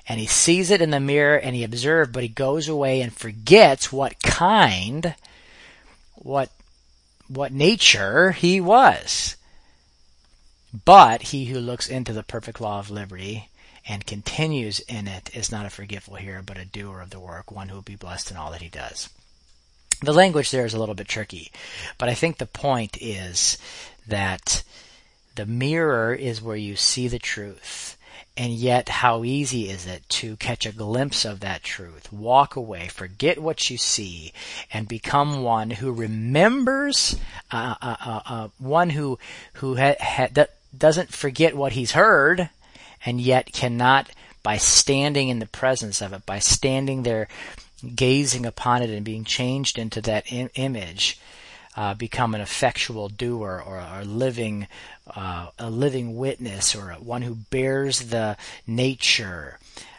[0.09, 3.13] and he sees it in the mirror and he observes, but he goes away and
[3.13, 5.15] forgets what kind,
[6.15, 6.51] what
[7.29, 9.37] what nature he was.
[10.85, 13.51] But he who looks into the perfect law of liberty
[13.87, 17.51] and continues in it is not a forgetful hearer, but a doer of the work,
[17.51, 19.11] one who will be blessed in all that he does.
[20.01, 21.53] The language there is a little bit tricky,
[21.99, 23.59] but I think the point is
[24.07, 24.63] that
[25.35, 27.97] the mirror is where you see the truth.
[28.35, 32.89] And yet, how easy is it to catch a glimpse of that truth, walk away,
[32.89, 34.33] forget what you see,
[34.73, 37.17] and become one who remembers,
[37.51, 39.19] uh, uh, uh, uh one who
[39.55, 42.49] who ha- ha- doesn't forget what he's heard,
[43.05, 44.09] and yet cannot,
[44.43, 47.29] by standing in the presence of it, by standing there,
[47.95, 51.21] gazing upon it, and being changed into that Im- image,
[51.77, 54.67] uh, become an effectual doer or a living
[55.15, 59.59] uh, a living witness or one who bears the nature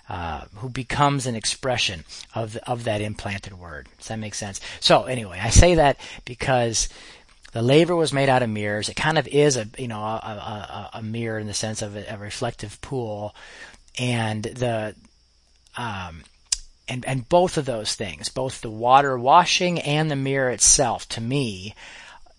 [0.10, 2.04] uh, who becomes an expression
[2.36, 3.88] of of that implanted word.
[3.98, 4.60] Does that make sense?
[4.80, 6.90] So anyway, I say that because
[7.54, 8.90] the laver was made out of mirrors.
[8.90, 11.96] It kind of is a you know a, a, a mirror in the sense of
[11.96, 13.34] a, a reflective pool,
[13.98, 14.96] and the
[15.78, 16.24] um,
[16.88, 21.22] and and both of those things, both the water washing and the mirror itself, to
[21.22, 21.76] me,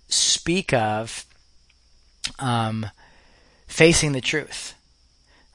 [0.09, 1.25] speak of
[2.39, 2.87] um,
[3.67, 4.75] facing the truth.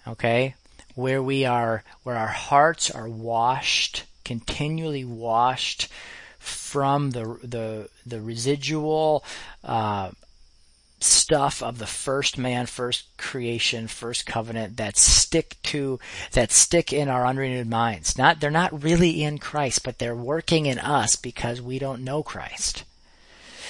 [0.07, 0.55] Okay,
[0.95, 5.87] where we are, where our hearts are washed, continually washed
[6.39, 9.23] from the the the residual
[9.63, 10.09] uh,
[11.02, 16.00] stuff of the first man, first creation, first covenant that stick to
[16.32, 18.18] that stick in our unrenewed minds.
[18.18, 22.24] Not they're not really in Christ, but they're working in us because we don't know
[22.24, 22.84] Christ.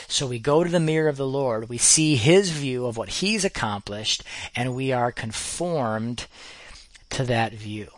[0.08, 3.10] So we go to the mirror of the Lord, we see his view of what
[3.10, 4.24] he's accomplished,
[4.56, 6.26] and we are conformed
[7.12, 7.90] to that view.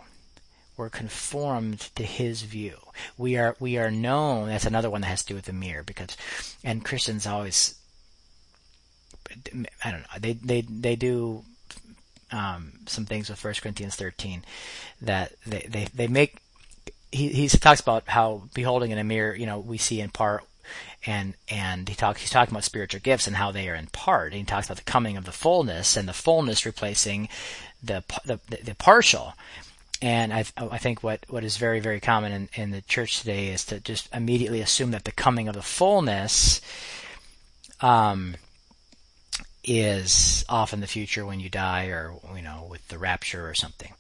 [0.76, 2.78] We're conformed to his view.
[3.18, 4.48] We are we are known.
[4.48, 6.18] That's another one that has to do with the mirror because,
[6.64, 7.76] and Christians always
[9.84, 10.20] I don't know.
[10.20, 11.44] They they they do
[12.32, 14.44] um, some things with First Corinthians 13
[15.02, 16.38] that they they they make.
[17.12, 20.44] He he talks about how beholding in a mirror, you know, we see in part,
[21.06, 24.32] and and he talks he's talking about spiritual gifts and how they are in part.
[24.32, 27.28] And he talks about the coming of the fullness and the fullness replacing
[27.84, 29.34] the the, the partial.
[30.02, 33.50] And I, I think what, what is very, very common in, in the church today
[33.50, 36.60] is to just immediately assume that the coming of the fullness
[37.82, 38.36] um,
[39.64, 43.54] is off in the future when you die or, you know, with the rapture or
[43.54, 43.94] something.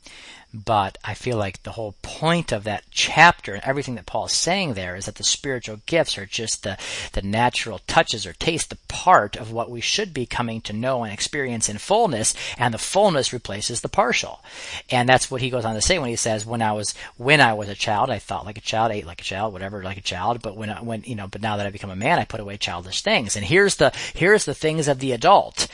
[0.54, 4.34] But I feel like the whole point of that chapter and everything that Paul is
[4.34, 6.78] saying there is that the spiritual gifts are just the,
[7.14, 11.04] the natural touches or taste, the part of what we should be coming to know
[11.04, 14.44] and experience in fullness, and the fullness replaces the partial.
[14.90, 17.40] And that's what he goes on to say when he says, when I was, when
[17.40, 19.98] I was a child, I thought like a child, ate like a child, whatever, like
[19.98, 22.20] a child, but when, I, when, you know, but now that I become a man,
[22.20, 23.38] I put away childish things.
[23.38, 25.68] And here's the, here's the things of the adult.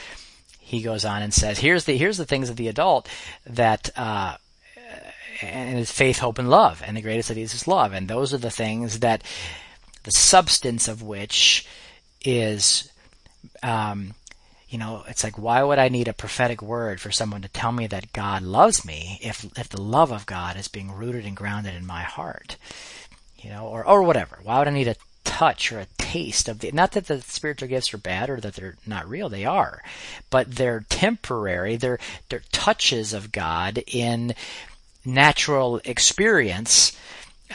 [0.60, 3.08] He goes on and says, here's the, here's the things of the adult
[3.48, 4.38] that, uh,
[5.42, 6.82] and it's faith, hope, and love.
[6.86, 7.94] And the greatest of these is love.
[7.94, 9.24] And those are the things that
[10.04, 11.68] the substance of which
[12.24, 12.92] is,
[13.64, 14.14] um,
[14.70, 17.72] you know, it's like, why would I need a prophetic word for someone to tell
[17.72, 21.36] me that God loves me if, if the love of God is being rooted and
[21.36, 22.58] grounded in my heart?
[23.38, 24.40] You know, or, or whatever.
[24.44, 27.68] Why would I need a touch or a taste of the, not that the spiritual
[27.68, 29.84] gifts are bad or that they're not real, they are,
[30.30, 34.34] but they're temporary, they're, they're touches of God in,
[35.08, 36.96] natural experience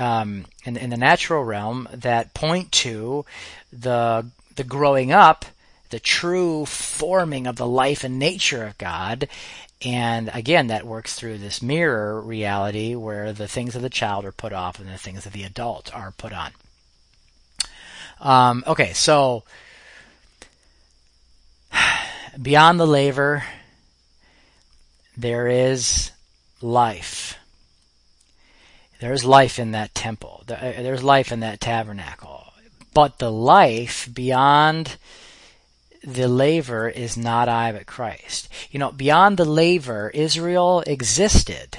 [0.01, 3.25] um, in, in the natural realm that point to
[3.73, 4.27] the
[4.57, 5.45] the growing up,
[5.91, 9.29] the true forming of the life and nature of God.
[9.85, 14.33] And again, that works through this mirror reality where the things of the child are
[14.33, 16.53] put off and the things of the adult are put on.
[18.21, 19.43] Um, okay, so
[22.41, 23.45] beyond the laver,
[25.17, 26.11] there is
[26.61, 27.39] life.
[29.03, 30.45] There's life in that temple.
[30.49, 32.53] Uh, there's life in that tabernacle.
[32.95, 34.97] But the life beyond
[36.05, 38.49] the laver is not I but Christ.
[38.71, 41.79] You know, beyond the laver, Israel existed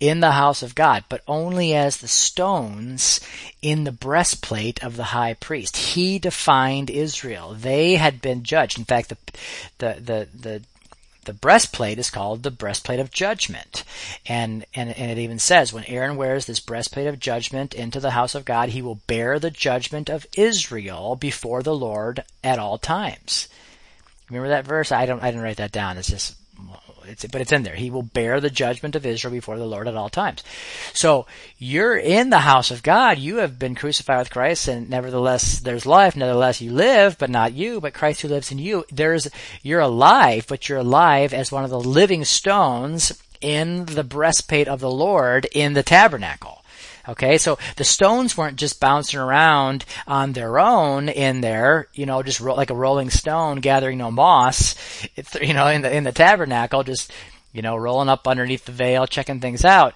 [0.00, 3.20] in the house of God, but only as the stones
[3.60, 5.76] in the breastplate of the high priest.
[5.76, 7.52] He defined Israel.
[7.52, 8.78] They had been judged.
[8.78, 9.18] In fact, the
[9.76, 10.62] the the, the
[11.26, 13.84] the breastplate is called the breastplate of judgment.
[14.26, 18.12] And, and, and it even says, when Aaron wears this breastplate of judgment into the
[18.12, 22.78] house of God, he will bear the judgment of Israel before the Lord at all
[22.78, 23.48] times.
[24.30, 24.90] Remember that verse?
[24.90, 25.98] I don't, I didn't write that down.
[25.98, 26.34] It's just
[27.08, 27.74] it's, but it's in there.
[27.74, 30.42] He will bear the judgment of Israel before the Lord at all times.
[30.92, 31.26] So
[31.58, 33.18] you're in the house of God.
[33.18, 36.16] You have been crucified with Christ and nevertheless there's life.
[36.16, 38.84] Nevertheless you live, but not you, but Christ who lives in you.
[38.90, 39.28] There's,
[39.62, 44.80] you're alive, but you're alive as one of the living stones in the breastplate of
[44.80, 46.62] the Lord in the tabernacle.
[47.08, 52.22] Okay, so the stones weren't just bouncing around on their own in there, you know,
[52.22, 54.74] just ro- like a rolling stone gathering no moss,
[55.40, 57.12] you know, in the in the tabernacle, just
[57.52, 59.94] you know, rolling up underneath the veil, checking things out.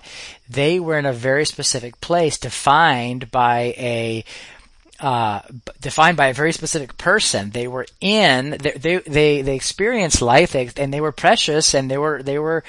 [0.49, 4.25] They were in a very specific place, defined by a
[5.01, 5.41] uh,
[5.81, 7.51] defined by a very specific person.
[7.51, 11.99] They were in, they, they, they, they experienced life and they were precious and they
[11.99, 12.65] were, they were,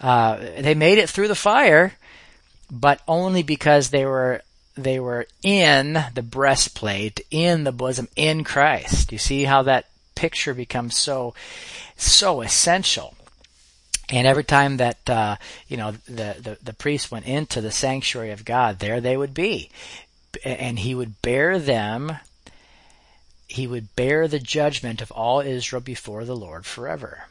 [0.00, 1.92] uh, they made it through the fire,
[2.70, 4.42] but only because they were
[4.76, 9.10] they were in the breastplate, in the bosom, in Christ.
[9.10, 11.34] You see how that picture becomes so
[11.96, 13.14] so essential.
[14.08, 15.36] And every time that uh,
[15.68, 19.34] you know the, the the priest went into the sanctuary of God, there they would
[19.34, 19.70] be,
[20.44, 22.18] and he would bear them.
[23.48, 27.26] He would bear the judgment of all Israel before the Lord forever.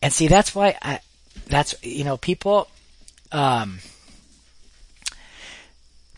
[0.00, 1.00] And see, that's why I,
[1.46, 2.68] that's you know people.
[3.32, 3.80] Um,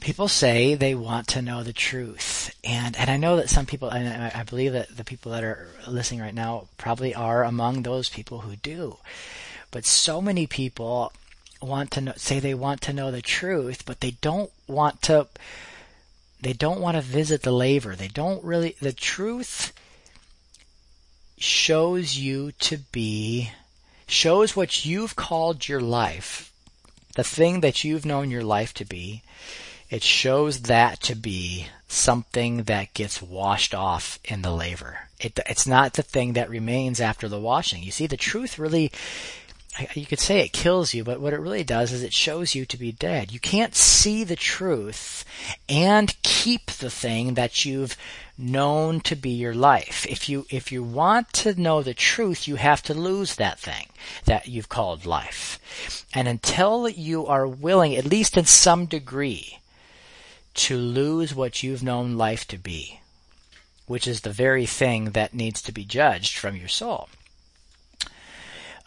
[0.07, 3.89] people say they want to know the truth, and and I know that some people,
[3.89, 7.83] and I, I believe that the people that are listening right now probably are among
[7.83, 8.99] those people who do.
[9.73, 11.13] But so many people
[11.61, 15.27] want to know, say they want to know the truth, but they don't want to
[16.41, 17.97] they don't want to visit the laver.
[17.97, 19.73] They don't really, the truth
[21.37, 23.51] shows you to be,
[24.07, 26.53] shows what you've called your life,
[27.17, 29.25] the thing that you've known your life to be.
[29.91, 35.09] It shows that to be something that gets washed off in the laver.
[35.21, 37.83] It, it's not the thing that remains after the washing.
[37.83, 38.91] You see, the truth really
[39.95, 42.65] you could say it kills you, but what it really does is it shows you
[42.67, 43.33] to be dead.
[43.33, 45.25] You can't see the truth
[45.69, 47.97] and keep the thing that you've
[48.39, 50.07] known to be your life.
[50.09, 53.89] If you, if you want to know the truth, you have to lose that thing
[54.25, 56.05] that you've called life.
[56.15, 59.59] And until you are willing, at least in some degree,
[60.57, 63.01] to lose what you've known life to be,
[63.87, 67.09] which is the very thing that needs to be judged from your soul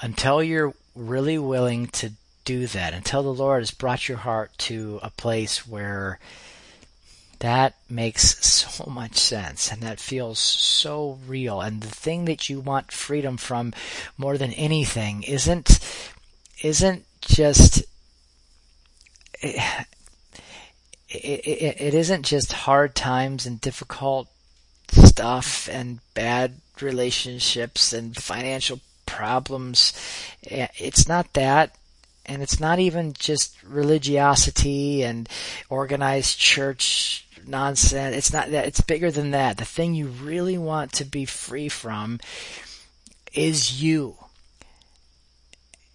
[0.02, 2.12] until you're really willing to
[2.46, 6.20] do that, until the Lord has brought your heart to a place where
[7.40, 11.62] that makes so much sense and that feels so real.
[11.62, 13.74] And the thing that you want freedom from
[14.18, 15.80] more than anything isn't,
[16.62, 17.84] isn't just,
[19.42, 19.84] eh,
[21.10, 24.28] it, it, it isn't just hard times and difficult
[24.92, 29.94] stuff and bad relationships and financial problems.
[30.42, 31.76] It's not that.
[32.26, 35.28] And it's not even just religiosity and
[35.68, 38.16] organized church nonsense.
[38.16, 38.68] It's not that.
[38.68, 39.58] It's bigger than that.
[39.58, 42.20] The thing you really want to be free from
[43.34, 44.16] is you.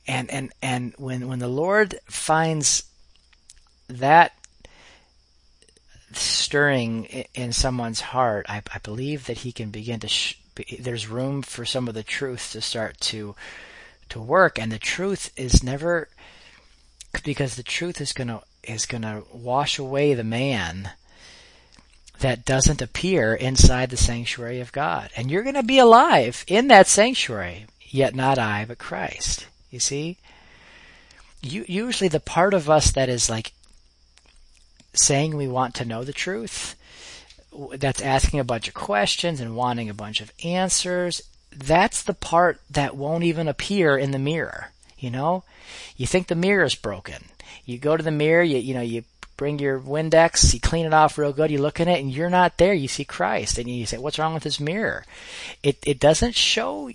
[0.08, 2.82] And, and, and when, when the Lord finds
[3.88, 4.32] that
[6.16, 7.04] stirring
[7.34, 10.38] in someone's heart, I, I believe that he can begin to sh-
[10.78, 13.34] there's room for some of the truth to start to
[14.10, 14.58] to work.
[14.58, 16.08] And the truth is never
[17.24, 20.90] because the truth is to is to wash away the man
[22.20, 25.10] that doesn't appear inside the sanctuary of God.
[25.16, 29.46] And you're to be alive in that sanctuary yet not I but Christ.
[29.70, 30.18] You see?
[31.42, 33.52] You, usually the part of us that is like
[34.94, 36.76] saying we want to know the truth
[37.74, 41.22] that's asking a bunch of questions and wanting a bunch of answers.
[41.56, 44.72] That's the part that won't even appear in the mirror.
[44.98, 45.44] You know,
[45.96, 47.26] you think the mirror is broken.
[47.64, 49.04] You go to the mirror, you, you know, you
[49.36, 52.30] bring your Windex, you clean it off real good, you look in it and you're
[52.30, 52.74] not there.
[52.74, 55.04] You see Christ and you say, what's wrong with this mirror?
[55.62, 56.90] It, it doesn't show,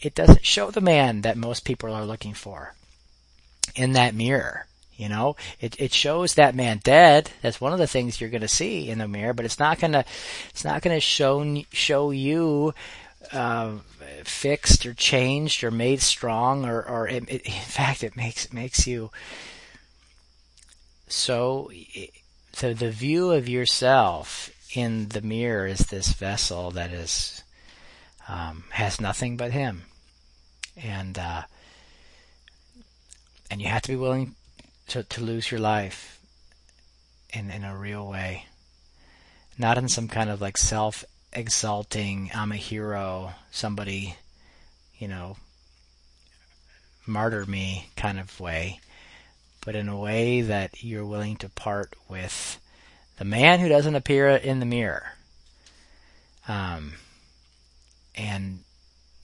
[0.00, 2.74] it doesn't show the man that most people are looking for
[3.74, 4.66] in that mirror.
[5.00, 7.30] You know, it it shows that man dead.
[7.40, 9.80] That's one of the things you're going to see in the mirror, but it's not
[9.80, 10.04] going to
[10.50, 12.74] it's not going to show show you
[13.32, 13.78] uh,
[14.24, 18.86] fixed or changed or made strong or or it, it, in fact it makes makes
[18.86, 19.10] you
[21.08, 21.70] so
[22.52, 27.42] so the view of yourself in the mirror is this vessel that is
[28.28, 29.84] um, has nothing but him
[30.76, 31.42] and uh,
[33.50, 34.34] and you have to be willing
[34.90, 36.20] to, to lose your life
[37.32, 38.46] in, in a real way.
[39.56, 44.16] Not in some kind of like self exalting, I'm a hero, somebody,
[44.98, 45.36] you know,
[47.06, 48.80] martyr me kind of way,
[49.64, 52.60] but in a way that you're willing to part with
[53.18, 55.12] the man who doesn't appear in the mirror.
[56.48, 56.94] Um,
[58.16, 58.60] and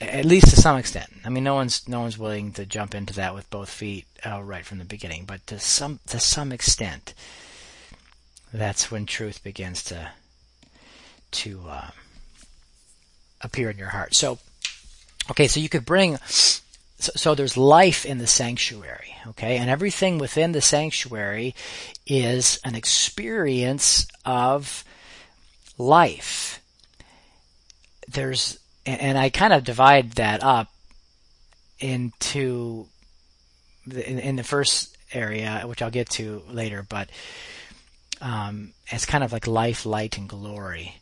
[0.00, 1.10] at least to some extent.
[1.24, 4.42] I mean, no one's no one's willing to jump into that with both feet uh,
[4.42, 7.14] right from the beginning, but to some to some extent,
[8.52, 10.10] that's when truth begins to
[11.32, 11.90] to uh,
[13.40, 14.14] appear in your heart.
[14.14, 14.38] So,
[15.30, 16.16] okay, so you could bring.
[16.18, 21.54] So, so there's life in the sanctuary, okay, and everything within the sanctuary
[22.06, 24.82] is an experience of
[25.76, 26.62] life.
[28.08, 30.68] There's and, I kind of divide that up
[31.80, 32.86] into
[33.86, 37.10] the, in, in, the first area, which I'll get to later, but
[38.20, 40.96] um, it's kind of like life, light, and glory.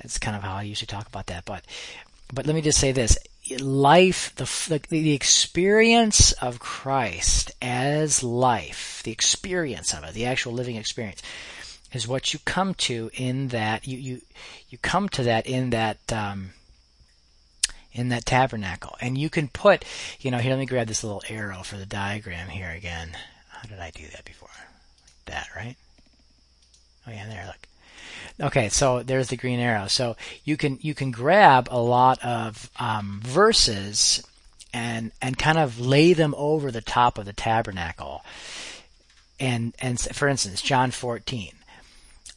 [0.00, 1.44] It's kind of how I usually talk about that.
[1.44, 1.64] But
[2.32, 3.18] but let me just say this:
[3.60, 10.52] life, the, the the experience of Christ as life, the experience of it, the actual
[10.52, 11.22] living experience,
[11.92, 14.20] is what you come to in that you you
[14.68, 16.12] you come to that in that.
[16.12, 16.50] Um,
[17.92, 18.96] in that tabernacle.
[19.00, 19.84] And you can put,
[20.20, 23.10] you know, here, let me grab this little arrow for the diagram here again.
[23.48, 24.48] How did I do that before?
[24.48, 25.76] Like that, right?
[27.06, 28.46] Oh yeah, there, look.
[28.48, 29.86] Okay, so there's the green arrow.
[29.88, 34.26] So you can, you can grab a lot of, um, verses
[34.72, 38.24] and, and kind of lay them over the top of the tabernacle.
[39.38, 41.52] And, and for instance, John 14.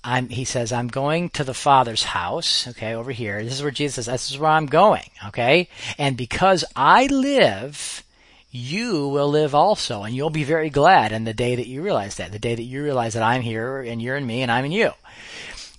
[0.05, 3.43] I'm, he says, I'm going to the Father's house, okay, over here.
[3.43, 5.67] This is where Jesus says, this is where I'm going, okay?
[5.97, 8.03] And because I live,
[8.51, 12.17] you will live also, and you'll be very glad in the day that you realize
[12.17, 14.65] that, the day that you realize that I'm here, and you're in me, and I'm
[14.65, 14.91] in you.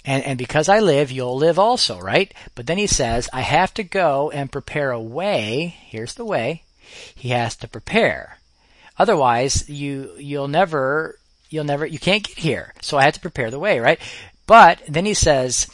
[0.05, 2.35] And, and because I live, you'll live also, right?
[2.57, 5.77] But then he says, I have to go and prepare a way.
[5.87, 6.65] Here's the way.
[7.15, 8.39] He has to prepare.
[8.99, 11.17] Otherwise, you, you'll never
[11.51, 12.75] you'll never, you can't get here.
[12.81, 14.01] So I had to prepare the way, right?
[14.47, 15.67] But then he says,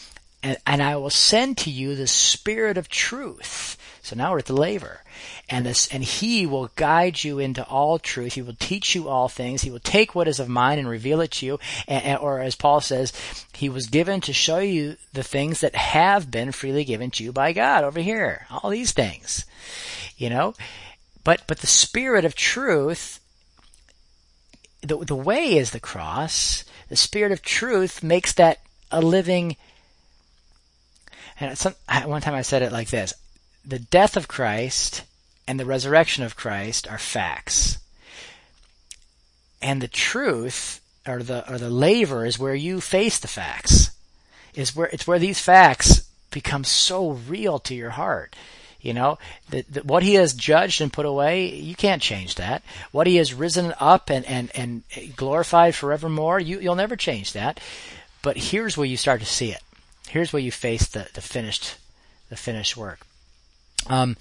[0.43, 3.77] and, and I will send to you the spirit of truth.
[4.03, 5.03] So now we're at the laver.
[5.49, 8.35] And this, and he will guide you into all truth.
[8.35, 9.62] He will teach you all things.
[9.62, 11.61] He will take what is of mine and reveal it to you.
[11.87, 13.12] And, and, or as Paul says,
[13.53, 17.33] he was given to show you the things that have been freely given to you
[17.33, 18.47] by God over here.
[18.51, 19.45] All these things.
[20.16, 20.55] You know?
[21.23, 23.20] But, but the spirit of truth
[24.83, 26.64] the, the way is the cross.
[26.89, 28.61] The Spirit of truth makes that
[28.91, 29.57] a living.
[31.41, 31.74] And some,
[32.05, 33.14] one time I said it like this
[33.64, 35.05] The death of Christ
[35.47, 37.78] and the resurrection of Christ are facts.
[39.61, 43.91] And the truth, or the, or the laver, is where you face the facts.
[44.55, 48.35] Is where, it's where these facts become so real to your heart.
[48.83, 49.18] You know,
[49.51, 52.62] the, the, what he has judged and put away, you can't change that.
[52.91, 54.83] What he has risen up and, and, and
[55.16, 57.61] glorified forevermore, you, you'll never change that.
[58.22, 59.62] But here's where you start to see it.
[60.09, 61.76] Here's where you face the, the finished,
[62.28, 63.01] the finished work.
[63.87, 64.16] Um,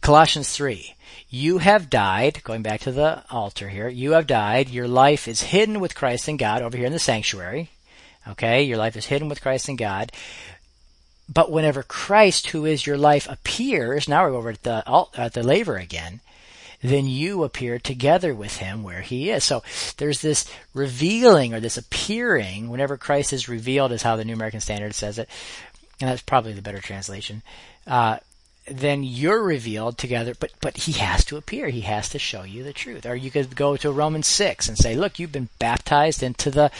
[0.00, 0.94] Colossians 3.
[1.30, 5.42] You have died, going back to the altar here, you have died, your life is
[5.42, 7.70] hidden with Christ in God over here in the sanctuary.
[8.26, 10.12] Okay, your life is hidden with Christ in God.
[11.32, 15.42] But whenever Christ, who is your life, appears, now we're over at the, at the
[15.42, 16.20] laver again,
[16.80, 19.44] then you appear together with him where he is.
[19.44, 19.62] So
[19.96, 24.60] there's this revealing or this appearing whenever Christ is revealed is how the New American
[24.60, 25.28] Standard says it.
[26.00, 27.42] And that's probably the better translation.
[27.86, 28.18] Uh,
[28.70, 31.68] then you're revealed together, but, but he has to appear.
[31.68, 33.06] He has to show you the truth.
[33.06, 36.70] Or you could go to Romans 6 and say, look, you've been baptized into the,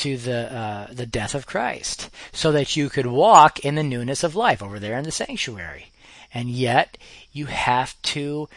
[0.00, 4.22] to the uh, the death of Christ, so that you could walk in the newness
[4.24, 5.92] of life over there in the sanctuary.
[6.32, 6.98] And yet
[7.32, 8.48] you have to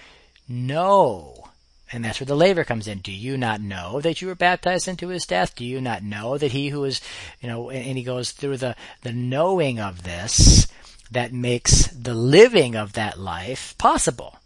[0.48, 1.50] know.
[1.92, 3.00] And that's where the laver comes in.
[3.00, 5.56] Do you not know that you were baptized into his death?
[5.56, 7.02] Do you not know that he who is,
[7.40, 10.68] you know, and he goes through the, the knowing of this
[11.14, 14.40] that makes the living of that life possible.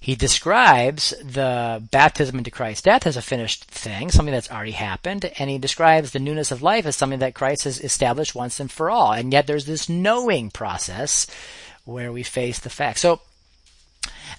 [0.00, 5.24] He describes the baptism into Christ's death as a finished thing, something that's already happened,
[5.38, 8.70] and he describes the newness of life as something that Christ has established once and
[8.70, 9.12] for all.
[9.12, 11.26] And yet there's this knowing process
[11.84, 13.00] where we face the facts.
[13.00, 13.20] So,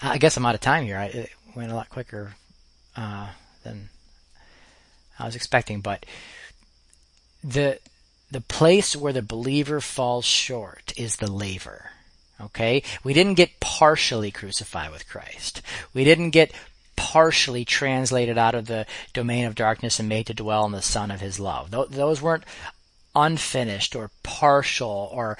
[0.01, 0.99] I guess I'm out of time here.
[0.99, 2.36] It went a lot quicker
[2.95, 3.28] uh,
[3.64, 3.89] than
[5.18, 6.05] I was expecting, but
[7.43, 7.80] the
[8.32, 11.91] the place where the believer falls short is the laver.
[12.41, 12.83] Okay?
[13.03, 15.61] We didn't get partially crucified with Christ.
[15.93, 16.51] We didn't get
[16.95, 21.11] partially translated out of the domain of darkness and made to dwell in the Son
[21.11, 21.71] of His love.
[21.71, 22.43] Those weren't
[23.15, 25.37] unfinished or partial or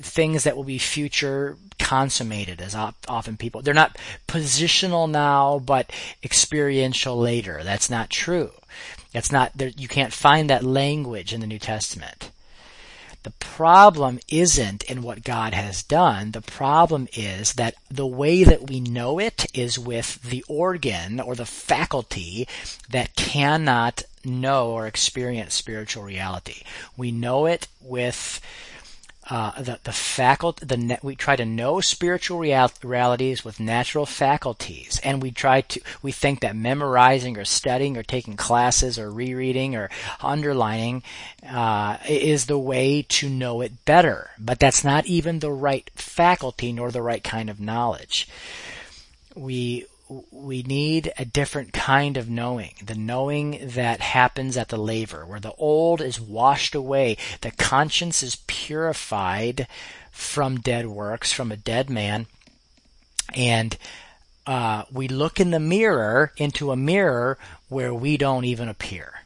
[0.00, 5.92] things that will be future consummated as often people they're not positional now but
[6.24, 8.50] experiential later that's not true
[9.12, 12.30] that's not you can't find that language in the new testament
[13.24, 16.30] the problem isn't in what God has done.
[16.30, 21.34] The problem is that the way that we know it is with the organ or
[21.34, 22.46] the faculty
[22.90, 26.62] that cannot know or experience spiritual reality.
[26.96, 28.40] We know it with
[29.30, 35.00] uh, the the faculty the we try to know spiritual real, realities with natural faculties.
[35.02, 39.76] And we try to we think that memorizing or studying or taking classes or rereading
[39.76, 39.88] or
[40.20, 41.02] underlining
[41.48, 44.30] uh, is the way to know it better.
[44.38, 48.28] But that's not even the right faculty nor the right kind of knowledge.
[49.34, 49.86] We
[50.30, 52.74] we need a different kind of knowing.
[52.84, 58.22] The knowing that happens at the laver, where the old is washed away, the conscience
[58.22, 59.66] is purified
[60.10, 62.26] from dead works, from a dead man,
[63.34, 63.76] and
[64.46, 67.38] uh, we look in the mirror into a mirror
[67.68, 69.20] where we don't even appear.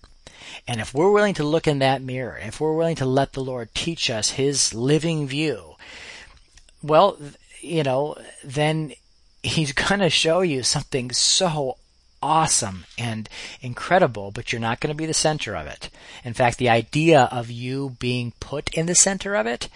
[0.66, 3.42] And if we're willing to look in that mirror, if we're willing to let the
[3.42, 5.76] Lord teach us His living view,
[6.82, 7.18] well,
[7.60, 8.92] you know, then
[9.42, 11.76] he's going to show you something so
[12.22, 13.28] awesome and
[13.60, 15.90] incredible, but you're not going to be the center of it.
[16.24, 19.68] In fact, the idea of you being put in the center of it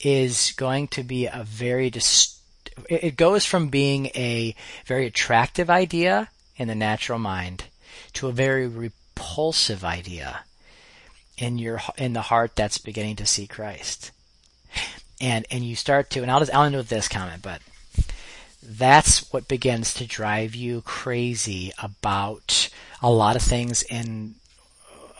[0.00, 1.92] is going to be a very
[2.88, 4.54] it goes from being a
[4.86, 7.64] very attractive idea in the natural mind
[8.14, 10.44] to a very repulsive idea
[11.36, 14.10] in your in the heart that's beginning to see Christ.
[15.20, 17.60] And and you start to and I'll just I'll end with this comment, but
[18.62, 22.68] that's what begins to drive you crazy about
[23.02, 24.34] a lot of things in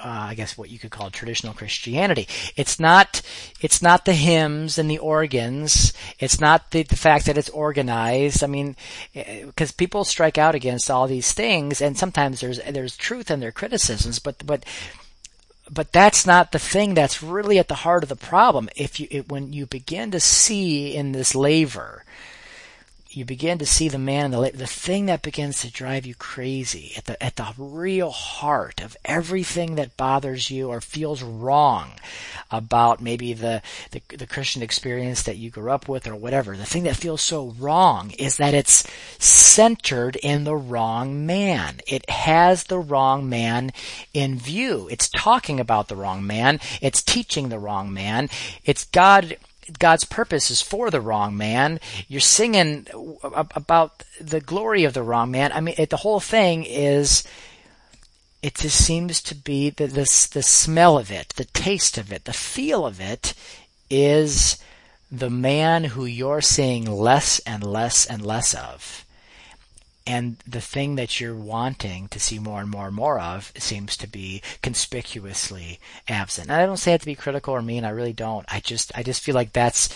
[0.05, 2.27] uh, I guess what you could call traditional Christianity.
[2.57, 3.23] It's not,
[3.61, 5.93] it's not the hymns and the organs.
[6.19, 8.43] It's not the, the fact that it's organized.
[8.43, 8.75] I mean,
[9.15, 13.39] because eh, people strike out against all these things, and sometimes there's there's truth in
[13.39, 14.65] their criticisms, but but
[15.71, 18.69] but that's not the thing that's really at the heart of the problem.
[18.75, 22.05] If you it, when you begin to see in this laver
[23.17, 26.93] you begin to see the man the the thing that begins to drive you crazy
[26.97, 31.93] at the at the real heart of everything that bothers you or feels wrong
[32.51, 36.57] about maybe the, the the Christian experience that you grew up with or whatever.
[36.57, 38.87] The thing that feels so wrong is that it's
[39.19, 41.81] centered in the wrong man.
[41.87, 43.73] It has the wrong man
[44.13, 44.89] in view.
[44.91, 46.61] It's talking about the wrong man.
[46.81, 48.29] It's teaching the wrong man.
[48.65, 49.37] It's God
[49.79, 51.81] God's purpose is for the wrong man.
[52.09, 52.87] You're singing
[53.23, 55.53] about the glory of the wrong man.
[55.53, 57.23] I mean, it, the whole thing is,
[58.43, 62.25] it just seems to be the, the, the smell of it, the taste of it,
[62.25, 63.35] the feel of it
[63.89, 64.59] is
[65.11, 69.05] the man who you're seeing less and less and less of
[70.07, 73.97] and the thing that you're wanting to see more and more and more of seems
[73.99, 76.49] to be conspicuously absent.
[76.49, 77.85] And I don't say it to be critical or mean.
[77.85, 78.45] I really don't.
[78.53, 79.89] I just I just feel like that's.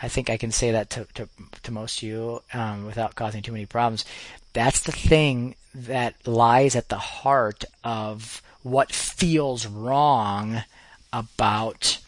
[0.00, 1.28] I think I can say that to to,
[1.62, 4.04] to most of you um, without causing too many problems.
[4.52, 10.64] That's the thing that lies at the heart of what feels wrong
[11.12, 11.98] about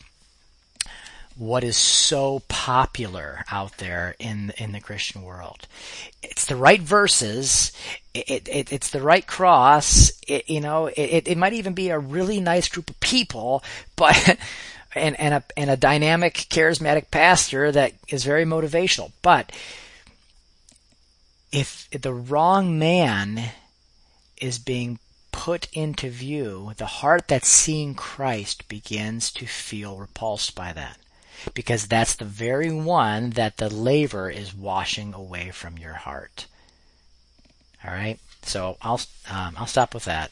[1.36, 5.66] what is so popular out there in in the Christian world.
[6.22, 7.72] It's the right verses.
[8.14, 10.12] It, it, it's the right cross.
[10.28, 13.64] It, you know, it, it might even be a really nice group of people,
[13.96, 14.38] but
[14.94, 19.10] and and a and a dynamic, charismatic pastor that is very motivational.
[19.22, 19.50] But
[21.50, 23.50] if the wrong man
[24.40, 25.00] is being
[25.32, 30.98] put into view, the heart that's seeing Christ begins to feel repulsed by that
[31.52, 36.46] because that's the very one that the laver is washing away from your heart.
[37.84, 40.30] All right, so I'll um, I'll stop with that.